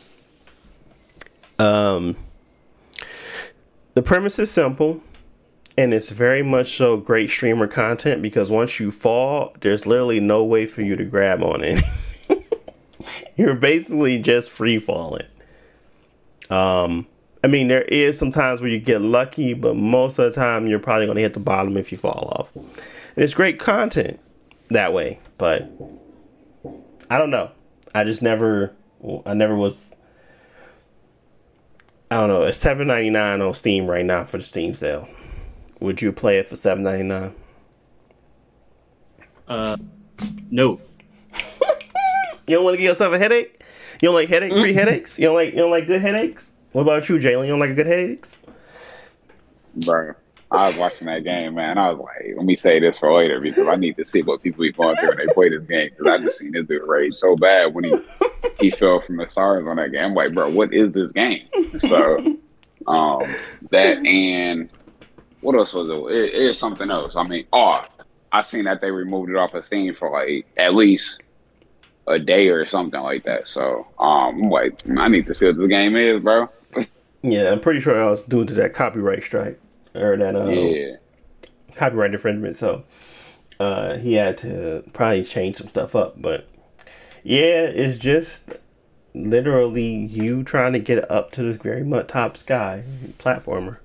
[1.57, 2.15] Um,
[3.93, 5.01] the premise is simple,
[5.77, 10.43] and it's very much so great streamer content because once you fall, there's literally no
[10.43, 11.83] way for you to grab on it.
[13.37, 15.27] You're basically just free falling.
[16.49, 17.07] Um,
[17.45, 20.65] I mean, there is some times where you get lucky, but most of the time
[20.65, 22.55] you're probably going to hit the bottom if you fall off.
[22.55, 24.19] And it's great content
[24.69, 25.69] that way, but
[27.07, 27.51] I don't know.
[27.93, 28.73] I just never,
[29.27, 29.93] I never was
[32.09, 35.07] I don't know, it's seven ninety nine on Steam right now for the Steam sale.
[35.79, 37.35] Would you play it for seven ninety nine?
[39.47, 39.77] Uh,
[40.49, 40.81] no.
[42.47, 43.63] You don't want to give yourself a headache?
[44.01, 45.19] You don't like headache free headaches?
[45.19, 46.54] You don't like you don't like good headaches?
[46.75, 47.45] What about you, Jalen?
[47.45, 48.37] You don't like a good headaches?
[49.85, 50.11] bro.
[50.51, 51.77] I was watching that game, man.
[51.77, 54.43] I was like, let me say this for later because I need to see what
[54.43, 55.91] people be going through when they play this game.
[55.91, 57.95] Because I just seen this dude rage so bad when he
[58.59, 60.03] he fell from the stars on that game.
[60.03, 61.47] I'm like, bro, what is this game?
[61.79, 62.17] So,
[62.87, 63.23] um,
[63.71, 64.69] that and
[65.39, 66.25] what else was it?
[66.25, 67.15] It is something else.
[67.15, 67.85] I mean, oh,
[68.33, 71.21] I seen that they removed it off of Steam for like at least
[72.07, 73.47] a day or something like that.
[73.47, 76.49] So, um, I'm like, I need to see what the game is, bro.
[77.31, 79.59] Yeah, I'm pretty sure I was due to that copyright strike
[79.93, 80.95] or that um, Yeah.
[81.75, 82.55] copyright infringement.
[82.55, 82.83] So
[83.59, 86.21] uh, he had to probably change some stuff up.
[86.21, 86.47] But
[87.23, 88.49] yeah, it's just
[89.13, 92.83] literally you trying to get up to this very much top sky
[93.17, 93.77] platformer.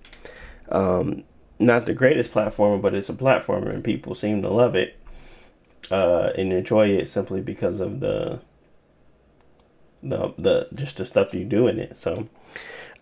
[0.68, 1.24] Um,
[1.58, 4.98] not the greatest platformer, but it's a platformer, and people seem to love it
[5.90, 8.40] uh, and enjoy it simply because of the
[10.02, 11.96] the the just the stuff you do in it.
[11.96, 12.26] So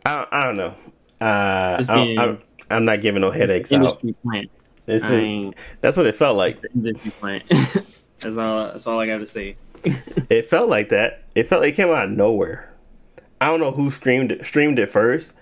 [0.09, 0.75] I I don't know.
[1.21, 2.39] Uh, This I game-
[2.71, 3.77] I'm, not giving no headaches out.
[3.77, 4.51] industry plant.
[4.87, 6.59] This I is that's what it felt like.
[6.75, 7.45] industry plant.
[8.21, 8.67] that's all.
[8.67, 9.57] That's all I got to say.
[10.31, 11.23] It felt like that.
[11.35, 12.73] It felt like it came out of nowhere.
[13.41, 15.33] I don't know who streamed it, streamed it first,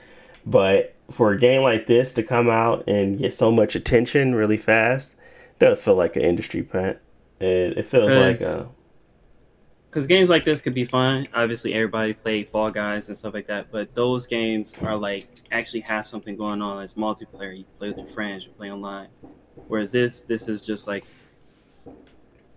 [0.44, 4.58] but for a game like this to come out and get so much attention really
[4.58, 5.14] fast,
[5.58, 6.98] does feel like an industry plant.
[7.40, 8.68] It, it feels like a
[9.96, 11.26] because games like this could be fun.
[11.32, 15.80] Obviously, everybody played Fall Guys and stuff like that, but those games are like actually
[15.80, 16.82] have something going on.
[16.82, 17.56] It's multiplayer.
[17.56, 18.44] You play with your friends.
[18.44, 19.08] You play online.
[19.68, 21.02] Whereas this, this is just like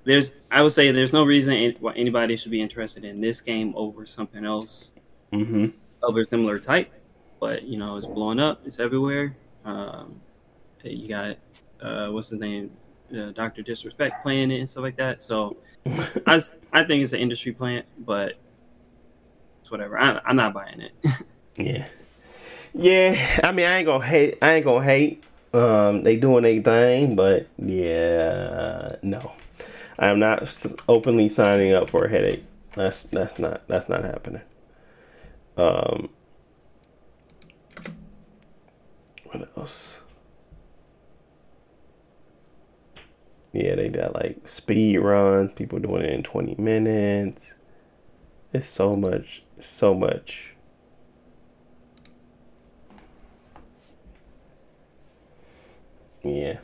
[0.03, 0.33] there's.
[0.51, 4.05] I would say there's no reason why anybody should be interested in this game over
[4.05, 4.91] something else
[5.31, 5.67] hmm
[6.03, 6.91] of a similar type.
[7.39, 8.59] But you know, it's blowing up.
[8.65, 9.33] It's everywhere.
[9.63, 10.19] Um,
[10.83, 11.37] you got
[11.81, 12.71] uh, what's his name,
[13.17, 15.23] uh, Doctor Disrespect playing it and stuff like that.
[15.23, 15.57] So
[16.27, 16.41] I
[16.71, 18.35] I think it's an industry plant, but
[19.61, 19.99] it's whatever.
[19.99, 20.93] I, I'm not buying it.
[21.57, 21.87] Yeah.
[22.73, 25.23] Yeah, I mean I ain't gonna hate I ain't gonna hate.
[25.53, 29.33] Um they doing their thing, but yeah no.
[29.97, 30.47] I am not
[30.87, 32.45] openly signing up for a headache.
[32.75, 34.41] That's that's not that's not happening.
[35.57, 36.09] Um
[39.25, 39.99] what else?
[43.51, 47.53] Yeah, they got like speed runs, people doing it in 20 minutes.
[48.53, 50.53] It's so much so much
[56.23, 56.57] Yeah.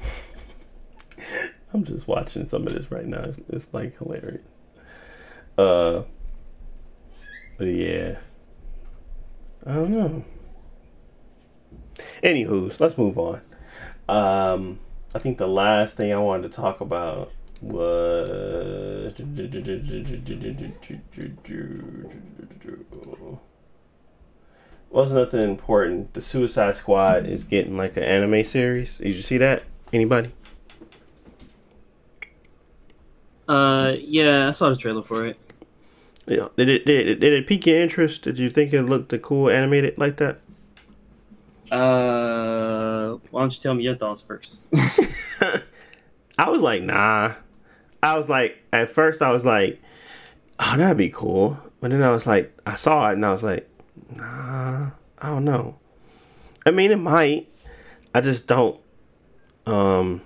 [1.72, 3.22] I'm just watching some of this right now.
[3.22, 4.42] It's, it's like hilarious.
[5.56, 6.02] Uh,
[7.56, 8.18] but yeah,
[9.64, 10.24] I don't know.
[12.22, 13.40] Anywho's, let's move on.
[14.08, 14.80] Um,
[15.14, 19.12] I think the last thing I wanted to talk about was
[24.90, 26.14] wasn't nothing important.
[26.14, 28.98] The Suicide Squad is getting like an anime series.
[28.98, 29.62] Did you see that?
[29.92, 30.32] Anybody?
[33.48, 35.38] uh, yeah, I saw the trailer for it.
[36.26, 36.48] Yeah.
[36.56, 38.22] Did it did it, did it pique your interest?
[38.22, 40.40] Did you think it looked cool animated like that?
[41.72, 44.60] Uh, why don't you tell me your thoughts first?
[46.38, 47.34] I was like, nah.
[48.02, 49.80] I was like, at first, I was like,
[50.58, 51.58] oh, that'd be cool.
[51.80, 53.66] But then I was like, I saw it and I was like,
[54.14, 55.76] nah, I don't know.
[56.66, 57.48] I mean, it might.
[58.14, 58.78] I just don't.
[59.66, 60.20] Um,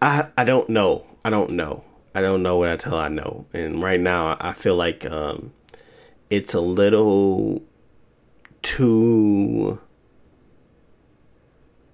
[0.00, 1.04] I I don't know.
[1.24, 1.84] I don't know.
[2.14, 3.44] I don't know what I tell I know.
[3.52, 5.52] And right now, I feel like um,
[6.30, 7.62] it's a little
[8.62, 9.78] too.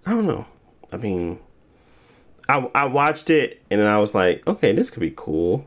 [0.07, 0.47] I don't know.
[0.93, 1.39] I mean,
[2.49, 5.67] I I watched it and then I was like, okay, this could be cool.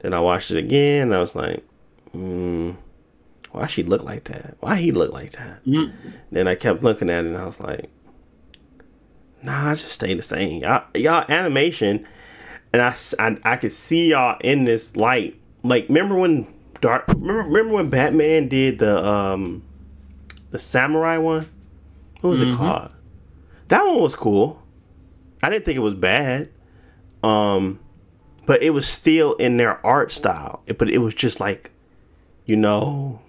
[0.00, 1.64] Then I watched it again and I was like,
[2.12, 2.72] hmm,
[3.52, 4.56] why she look like that?
[4.60, 5.64] Why he look like that?
[5.64, 5.92] Mhm.
[6.30, 7.90] Then I kept looking at it and I was like,
[9.42, 10.62] nah, just stay the same.
[10.62, 12.06] Y'all, y'all animation,
[12.72, 12.94] and i
[13.44, 15.38] i could see y'all in this light.
[15.62, 17.04] Like, remember when Dark?
[17.08, 19.62] Remember, remember when Batman did the um,
[20.52, 21.48] the samurai one?
[22.20, 22.90] What was it called?
[23.68, 24.62] That one was cool.
[25.42, 26.50] I didn't think it was bad.
[27.24, 27.80] Um,
[28.46, 30.62] but it was still in their art style.
[30.66, 31.70] It- but it was just like,
[32.46, 33.20] you know,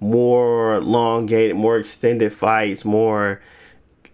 [0.00, 3.40] more elongated, more extended fights, more,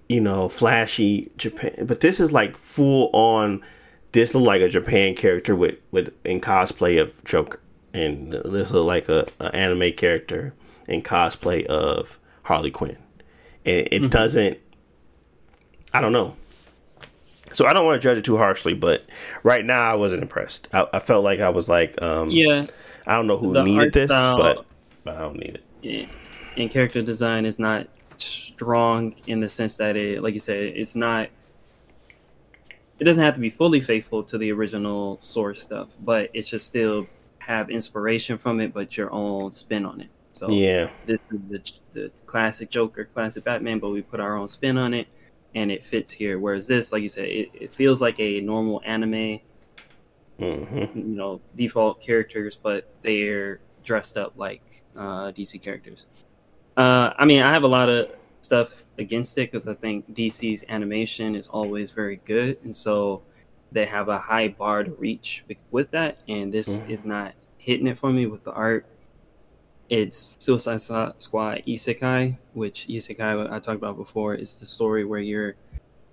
[0.09, 1.87] you know, flashy Japan.
[1.87, 3.63] But this is like full on
[4.13, 7.61] this look like a Japan character with with in cosplay of Joker,
[7.93, 10.55] and this look like a, a anime character
[10.89, 12.97] in cosplay of Harley Quinn.
[13.65, 14.09] And it mm-hmm.
[14.09, 14.59] doesn't.
[15.93, 16.37] I don't know.
[17.53, 19.07] So I don't want to judge it too harshly, but
[19.43, 20.69] right now I wasn't impressed.
[20.73, 22.63] I, I felt like I was like, um, yeah,
[23.07, 24.67] I don't know who the needed this, style, but,
[25.05, 26.09] but I don't need it.
[26.57, 27.87] And character design is not
[28.19, 31.31] strong in the sense that it, like you said, it's not.
[32.99, 36.61] It doesn't have to be fully faithful to the original source stuff, but it should
[36.61, 37.07] still
[37.39, 40.09] have inspiration from it, but your own spin on it.
[40.39, 44.47] So yeah, this is the, the classic Joker, classic Batman, but we put our own
[44.47, 45.09] spin on it,
[45.55, 46.39] and it fits here.
[46.39, 49.41] Whereas this, like you said, it, it feels like a normal anime,
[50.39, 50.99] mm-hmm.
[50.99, 56.07] you know, default characters, but they're dressed up like uh, DC characters.
[56.77, 58.11] Uh, I mean, I have a lot of
[58.41, 63.23] stuff against it because I think DC's animation is always very good, and so
[63.73, 66.21] they have a high bar to reach with that.
[66.29, 66.91] And this mm-hmm.
[66.91, 68.87] is not hitting it for me with the art.
[69.89, 75.55] It's Suicide Squad Isekai, which Isekai I talked about before is the story where you're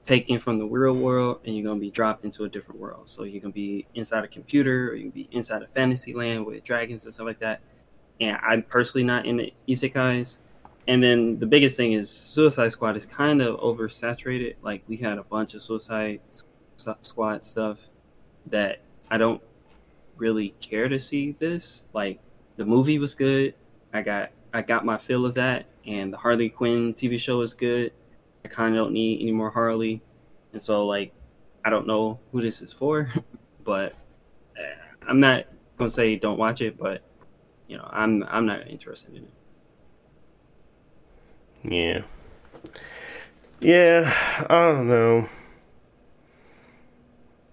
[0.05, 3.09] taken from the real world and you're gonna be dropped into a different world.
[3.09, 6.45] So you can be inside a computer or you can be inside a fantasy land
[6.45, 7.59] with dragons and stuff like that.
[8.21, 10.37] And I'm personally not in the isekais.
[10.87, 14.55] And then the biggest thing is Suicide Squad is kind of oversaturated.
[14.61, 16.21] Like we had a bunch of Suicide
[17.01, 17.89] Squad stuff
[18.45, 18.79] that
[19.11, 19.41] I don't
[20.15, 21.83] really care to see this.
[21.91, 22.21] Like
[22.55, 23.53] the movie was good.
[23.95, 27.53] I got I got my fill of that, and the Harley Quinn TV show is
[27.53, 27.93] good.
[28.43, 30.01] I kind of don't need any more Harley,
[30.51, 31.13] and so like
[31.63, 33.07] I don't know who this is for,
[33.63, 33.93] but
[34.59, 35.45] uh, I'm not
[35.77, 37.01] gonna say don't watch it, but
[37.67, 39.31] you know I'm I'm not interested in it.
[41.63, 42.01] Yeah.
[43.61, 44.13] Yeah,
[44.49, 45.29] I don't know.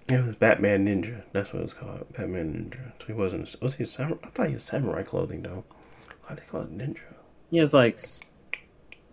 [0.08, 1.22] It was Batman Ninja.
[1.32, 2.12] That's what it was called.
[2.12, 2.92] Batman Ninja.
[2.98, 3.54] So he wasn't.
[3.62, 4.18] Was he samurai?
[4.24, 5.64] I thought he was samurai clothing though.
[6.32, 6.96] Why they call it ninja?
[7.50, 8.00] He has like.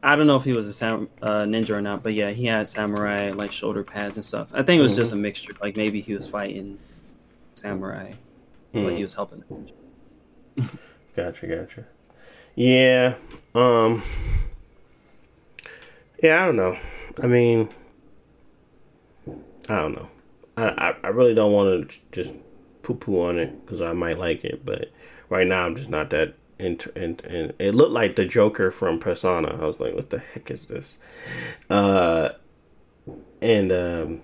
[0.02, 2.46] I don't know if he was a sam- uh, ninja or not, but yeah, he
[2.46, 4.48] had samurai like shoulder pads and stuff.
[4.54, 5.02] I think it was mm-hmm.
[5.02, 5.52] just a mixture.
[5.62, 6.80] Like maybe he was fighting
[7.56, 8.14] samurai,
[8.74, 8.86] mm.
[8.86, 9.44] but he was helping.
[11.18, 11.86] gotcha, gotcha.
[12.56, 13.16] Yeah.
[13.54, 14.02] Um.
[16.24, 16.78] Yeah, I don't know.
[17.22, 17.68] I mean,
[19.68, 20.08] I don't know.
[20.56, 22.36] I, I, really don't want to just
[22.84, 24.92] poo poo on it because I might like it, but
[25.30, 26.92] right now I'm just not that into.
[26.96, 29.58] And in, it looked like the Joker from Persona.
[29.62, 30.98] I was like, what the heck is this?
[31.70, 32.30] Uh,
[33.42, 34.22] and um,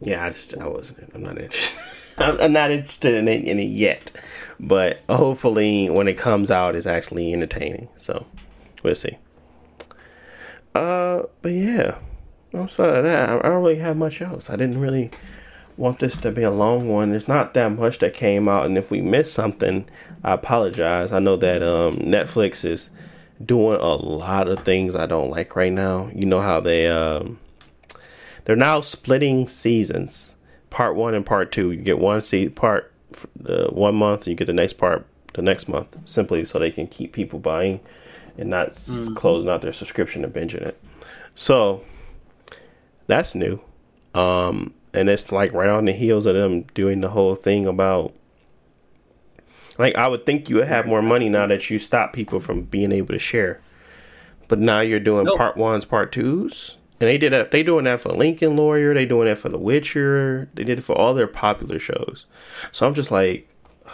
[0.00, 1.10] yeah, I just I wasn't.
[1.14, 1.78] I'm not interested.
[2.18, 4.12] I'm not interested in it, in it yet,
[4.60, 7.88] but hopefully when it comes out, it's actually entertaining.
[7.96, 8.26] So
[8.82, 9.16] we'll see.
[10.74, 11.96] Uh, but yeah,
[12.54, 14.50] outside of that, I don't really have much else.
[14.50, 15.10] I didn't really
[15.82, 17.10] want this to be a long one.
[17.10, 19.84] There's not that much that came out, and if we missed something,
[20.22, 21.10] I apologize.
[21.10, 22.90] I know that um, Netflix is
[23.44, 26.08] doing a lot of things I don't like right now.
[26.14, 27.40] You know how they um,
[28.44, 30.36] they're now splitting seasons,
[30.70, 31.72] part one and part two.
[31.72, 32.92] You get one see part
[33.44, 35.04] uh, one month, and you get the next part
[35.34, 37.80] the next month, simply so they can keep people buying
[38.38, 39.14] and not mm-hmm.
[39.14, 40.80] closing out their subscription and binging it.
[41.34, 41.82] So
[43.08, 43.60] that's new.
[44.14, 48.14] Um, and it's like right on the heels of them doing the whole thing about
[49.78, 52.62] like I would think you would have more money now that you stop people from
[52.62, 53.60] being able to share.
[54.48, 55.38] But now you're doing nope.
[55.38, 56.76] part ones, part twos.
[57.00, 59.58] And they did that they doing that for Lincoln Lawyer, they doing that for The
[59.58, 62.26] Witcher, they did it for all their popular shows.
[62.70, 63.48] So I'm just like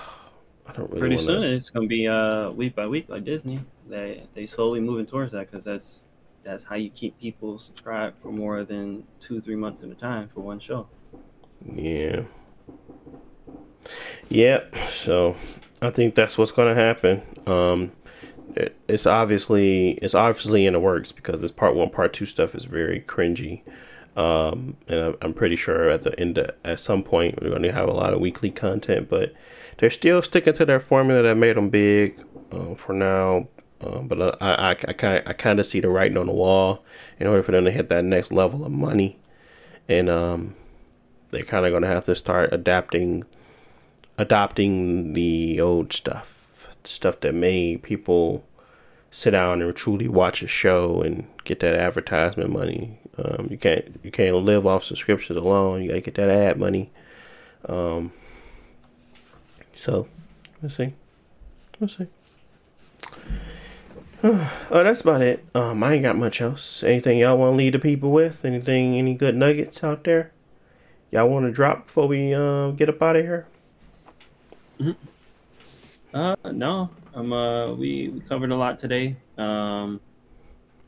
[0.67, 1.27] I don't really Pretty wanna...
[1.27, 3.61] soon it's gonna be uh week by week like Disney.
[3.89, 6.09] They they slowly moving towards that because that's
[6.43, 10.29] that's how you keep people subscribed for more than two three months at a time
[10.29, 10.89] for one show.
[11.73, 12.23] Yeah.
[14.29, 14.75] Yep.
[14.91, 15.37] So
[15.81, 17.23] I think that's what's going to happen.
[17.47, 17.93] Um,
[18.55, 22.55] it, it's obviously it's obviously in the works because this part one, part two stuff
[22.55, 23.63] is very cringy.
[24.17, 27.73] Um, and I'm pretty sure at the end, of, at some point, we're going to
[27.73, 29.09] have a lot of weekly content.
[29.09, 29.33] But
[29.77, 32.21] they're still sticking to their formula that made them big
[32.51, 33.47] uh, for now.
[33.81, 36.85] Um, but I, I, I kind I kind of see the writing on the wall
[37.19, 39.19] in order for them to hit that next level of money,
[39.89, 40.57] and um,
[41.31, 43.25] they're kind of going to have to start adapting,
[44.17, 48.45] adopting the old stuff, stuff that made people
[49.11, 52.99] sit down and truly watch a show and get that advertisement money.
[53.17, 55.83] Um, you can't you can't live off subscriptions alone.
[55.83, 56.91] You gotta get that ad money.
[57.69, 58.13] Um,
[59.75, 60.09] so,
[60.63, 60.95] let's see,
[61.81, 62.09] let's see.
[64.25, 65.45] oh, that's about it.
[65.55, 66.83] Um, I ain't got much else.
[66.83, 68.45] Anything y'all want to leave the people with?
[68.45, 68.97] Anything?
[68.97, 70.33] Any good nuggets out there?
[71.11, 73.47] y'all want to drop before we uh, get up out of here?
[76.13, 79.17] Uh, no, um, uh, we, we covered a lot today.
[79.37, 80.01] Um,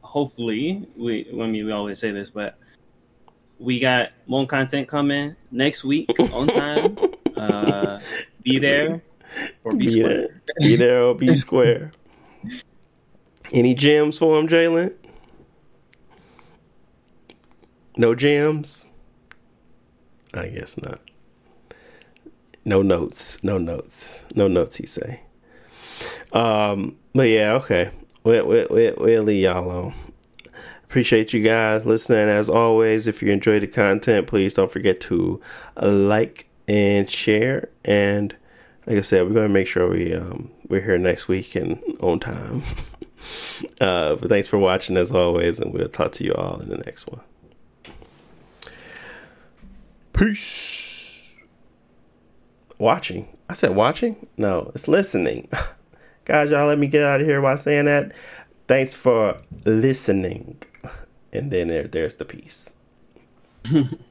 [0.02, 2.56] hopefully, we, I mean, we always say this, but
[3.58, 6.98] we got more content coming next week on time.
[7.36, 8.00] uh,
[8.42, 9.02] be there
[9.64, 10.08] or be, Be square.
[10.08, 10.28] there,
[10.58, 11.92] be there or be square.
[13.52, 14.94] Any gems for him, Jalen?
[17.96, 18.86] No gems?
[20.32, 21.00] I guess not.
[22.64, 23.42] No notes.
[23.42, 24.24] No notes.
[24.34, 25.22] No notes, he say.
[26.32, 27.90] Um, but yeah, okay.
[28.22, 29.94] We'll, we'll, we'll, we'll leave y'all alone.
[30.84, 32.28] Appreciate you guys listening.
[32.28, 35.40] As always, if you enjoyed the content, please don't forget to
[35.80, 37.68] like and share.
[37.84, 38.36] And
[38.86, 41.80] like I said, we're going to make sure we um, we're here next week and
[42.00, 42.62] on time.
[43.80, 46.78] uh, but thanks for watching as always, and we'll talk to you all in the
[46.78, 47.20] next one.
[50.12, 51.32] Peace.
[52.78, 53.28] Watching.
[53.48, 54.26] I said watching?
[54.36, 55.48] No, it's listening.
[56.24, 58.12] Guys, y'all let me get out of here while saying that.
[58.68, 60.62] Thanks for listening.
[61.32, 62.76] And then there, there's the piece.